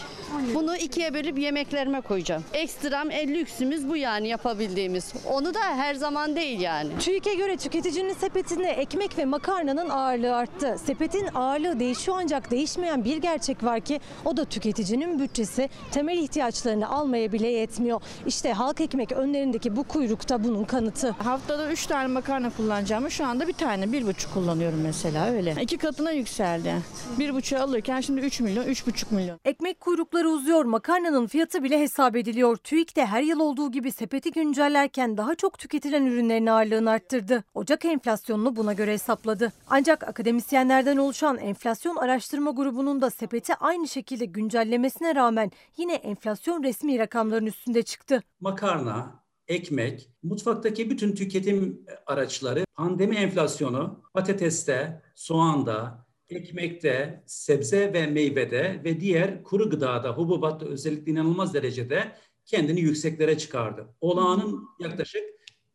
[0.55, 2.45] Bunu ikiye bölüp yemeklerime koyacağım.
[2.53, 5.13] Ekstram en lüksümüz bu yani yapabildiğimiz.
[5.27, 6.99] Onu da her zaman değil yani.
[6.99, 10.77] TÜİK'e göre tüketicinin sepetinde ekmek ve makarnanın ağırlığı arttı.
[10.85, 16.89] Sepetin ağırlığı değişiyor ancak değişmeyen bir gerçek var ki o da tüketicinin bütçesi temel ihtiyaçlarını
[16.89, 18.01] almaya bile yetmiyor.
[18.27, 21.11] İşte halk ekmek önlerindeki bu kuyrukta bunun kanıtı.
[21.11, 25.55] Haftada 3 tane makarna kullanacağımı şu anda bir tane, bir buçuk kullanıyorum mesela öyle.
[25.61, 26.75] İki katına yükseldi.
[27.19, 29.41] Bir buçuğu alırken şimdi 3 milyon, üç buçuk milyon.
[29.45, 32.57] Ekmek kuyrukları uzuyor, makarnanın fiyatı bile hesap ediliyor.
[32.57, 37.45] TÜİK de her yıl olduğu gibi sepeti güncellerken daha çok tüketilen ürünlerin ağırlığını arttırdı.
[37.55, 39.53] Ocak enflasyonunu buna göre hesapladı.
[39.71, 41.97] Ancak akademisyenlerden oluşan enflasyon
[42.29, 48.23] araştırma grubunun da sepeti aynı şekilde güncellemesine rağmen yine enflasyon resmi rakamların üstünde çıktı.
[48.41, 59.01] Makarna, ekmek, mutfaktaki bütün tüketim araçları pandemi enflasyonu patateste, soğanda, ekmekte, sebze ve meyvede ve
[59.01, 62.13] diğer kuru gıdada, hububatta özellikle inanılmaz derecede
[62.47, 63.95] kendini yükseklere çıkardı.
[64.01, 65.23] Olağanın yaklaşık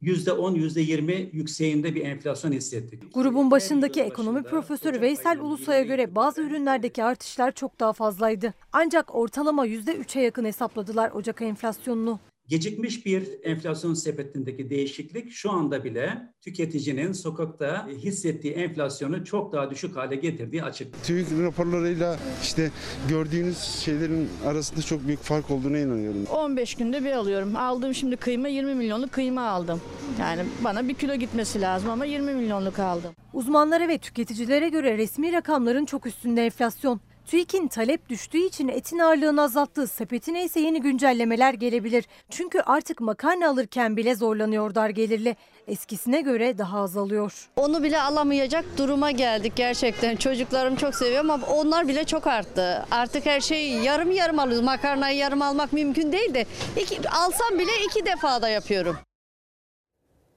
[0.04, 3.14] %10, %20 yükseğinde bir enflasyon hissettik.
[3.14, 8.54] Grubun başındaki ekonomi profesörü Veysel Ulusay'a göre bazı ürünlerdeki artışlar çok daha fazlaydı.
[8.74, 12.20] Ancak ortalama %3'e yakın hesapladılar Ocak enflasyonunu.
[12.48, 19.96] Gecikmiş bir enflasyon sepetindeki değişiklik şu anda bile tüketicinin sokakta hissettiği enflasyonu çok daha düşük
[19.96, 21.04] hale getirdiği açık.
[21.04, 22.72] TÜİK raporlarıyla işte
[23.10, 26.26] gördüğünüz şeylerin arasında çok büyük fark olduğuna inanıyorum.
[26.26, 27.56] 15 günde bir alıyorum.
[27.56, 29.82] Aldığım şimdi kıyma 20 milyonluk kıyma aldım.
[30.20, 33.12] Yani bana bir kilo gitmesi lazım ama 20 milyonluk aldım.
[33.34, 37.00] Uzmanlara ve tüketicilere göre resmi rakamların çok üstünde enflasyon.
[37.28, 42.06] TÜİK'in talep düştüğü için etin ağırlığını azalttığı sepetine ise yeni güncellemeler gelebilir.
[42.30, 45.36] Çünkü artık makarna alırken bile zorlanıyor dar gelirli.
[45.68, 47.50] Eskisine göre daha az alıyor.
[47.56, 50.16] Onu bile alamayacak duruma geldik gerçekten.
[50.16, 52.86] Çocuklarım çok seviyor ama onlar bile çok arttı.
[52.92, 54.66] Artık her şeyi yarım yarım alıyoruz.
[54.66, 56.46] Makarnayı yarım almak mümkün değil de
[56.82, 58.98] iki, alsam bile iki defada yapıyorum.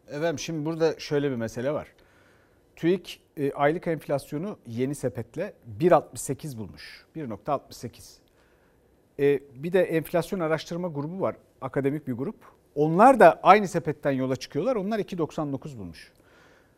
[0.08, 1.88] Efendim şimdi burada şöyle bir mesele var.
[2.76, 7.06] TÜİK e, aylık enflasyonu yeni sepetle 1.68 bulmuş.
[7.16, 8.18] 1.68.
[9.18, 11.36] e, bir de enflasyon araştırma grubu var.
[11.60, 12.36] Akademik bir grup.
[12.74, 14.76] Onlar da aynı sepetten yola çıkıyorlar.
[14.76, 16.12] Onlar 2.99 bulmuş.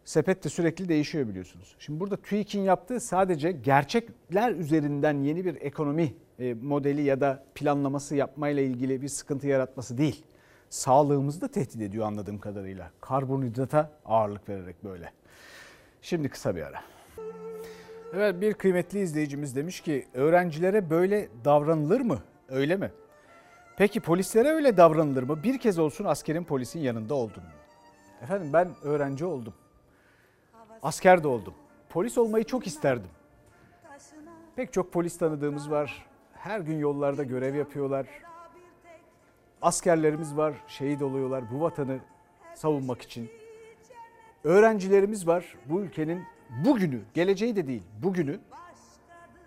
[0.04, 1.76] Sepet de sürekli değişiyor biliyorsunuz.
[1.78, 8.16] Şimdi burada TÜİK'in yaptığı sadece gerçekler üzerinden yeni bir ekonomi e, modeli ya da planlaması
[8.16, 10.24] yapmayla ilgili bir sıkıntı yaratması değil.
[10.70, 12.90] Sağlığımızı da tehdit ediyor anladığım kadarıyla.
[13.00, 15.12] Karbonhidrata ağırlık vererek böyle.
[16.02, 16.82] Şimdi kısa bir ara.
[18.14, 22.18] Evet bir kıymetli izleyicimiz demiş ki öğrencilere böyle davranılır mı?
[22.48, 22.92] Öyle mi?
[23.76, 25.42] Peki polislere öyle davranılır mı?
[25.42, 27.42] Bir kez olsun askerin polisin yanında oldun.
[28.22, 29.54] Efendim ben öğrenci oldum.
[30.82, 31.54] Asker de oldum.
[31.88, 33.10] Polis olmayı çok isterdim.
[34.56, 36.06] Pek çok polis tanıdığımız var.
[36.34, 38.06] Her gün yollarda görev yapıyorlar.
[39.62, 41.98] Askerlerimiz var, şehit oluyorlar bu vatanı
[42.54, 43.30] savunmak için.
[44.48, 46.22] Öğrencilerimiz var bu ülkenin
[46.64, 48.40] bugünü, geleceği de değil bugünü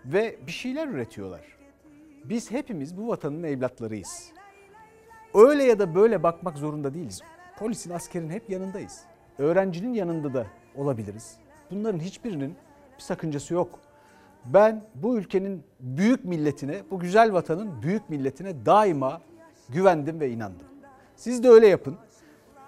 [0.04, 1.40] ve bir şeyler üretiyorlar.
[2.24, 4.32] Biz hepimiz bu vatanın evlatlarıyız.
[5.34, 7.20] Öyle ya da böyle bakmak zorunda değiliz.
[7.58, 9.00] Polisin, askerin hep yanındayız.
[9.38, 10.46] Öğrencinin yanında da
[10.76, 11.36] olabiliriz.
[11.70, 12.56] Bunların hiçbirinin
[12.98, 13.78] bir sakıncası yok.
[14.44, 19.20] Ben bu ülkenin büyük milletine, bu güzel vatanın büyük milletine daima
[19.68, 20.66] güvendim ve inandım.
[21.16, 21.96] Siz de öyle yapın.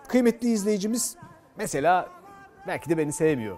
[0.09, 1.17] Kıymetli izleyicimiz
[1.57, 2.14] mesela
[2.67, 3.57] belki de beni sevmiyor.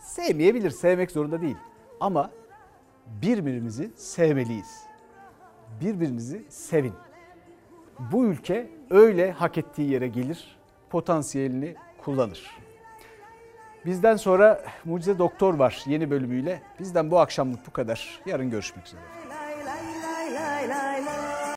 [0.00, 1.56] Sevmeyebilir, sevmek zorunda değil.
[2.00, 2.30] Ama
[3.06, 4.84] birbirimizi sevmeliyiz.
[5.80, 6.94] Birbirinizi sevin.
[8.12, 10.58] Bu ülke öyle hak ettiği yere gelir,
[10.90, 12.58] potansiyelini kullanır.
[13.86, 16.62] Bizden sonra Mucize Doktor var yeni bölümüyle.
[16.80, 18.20] Bizden bu akşamlık bu kadar.
[18.26, 19.17] Yarın görüşmek üzere.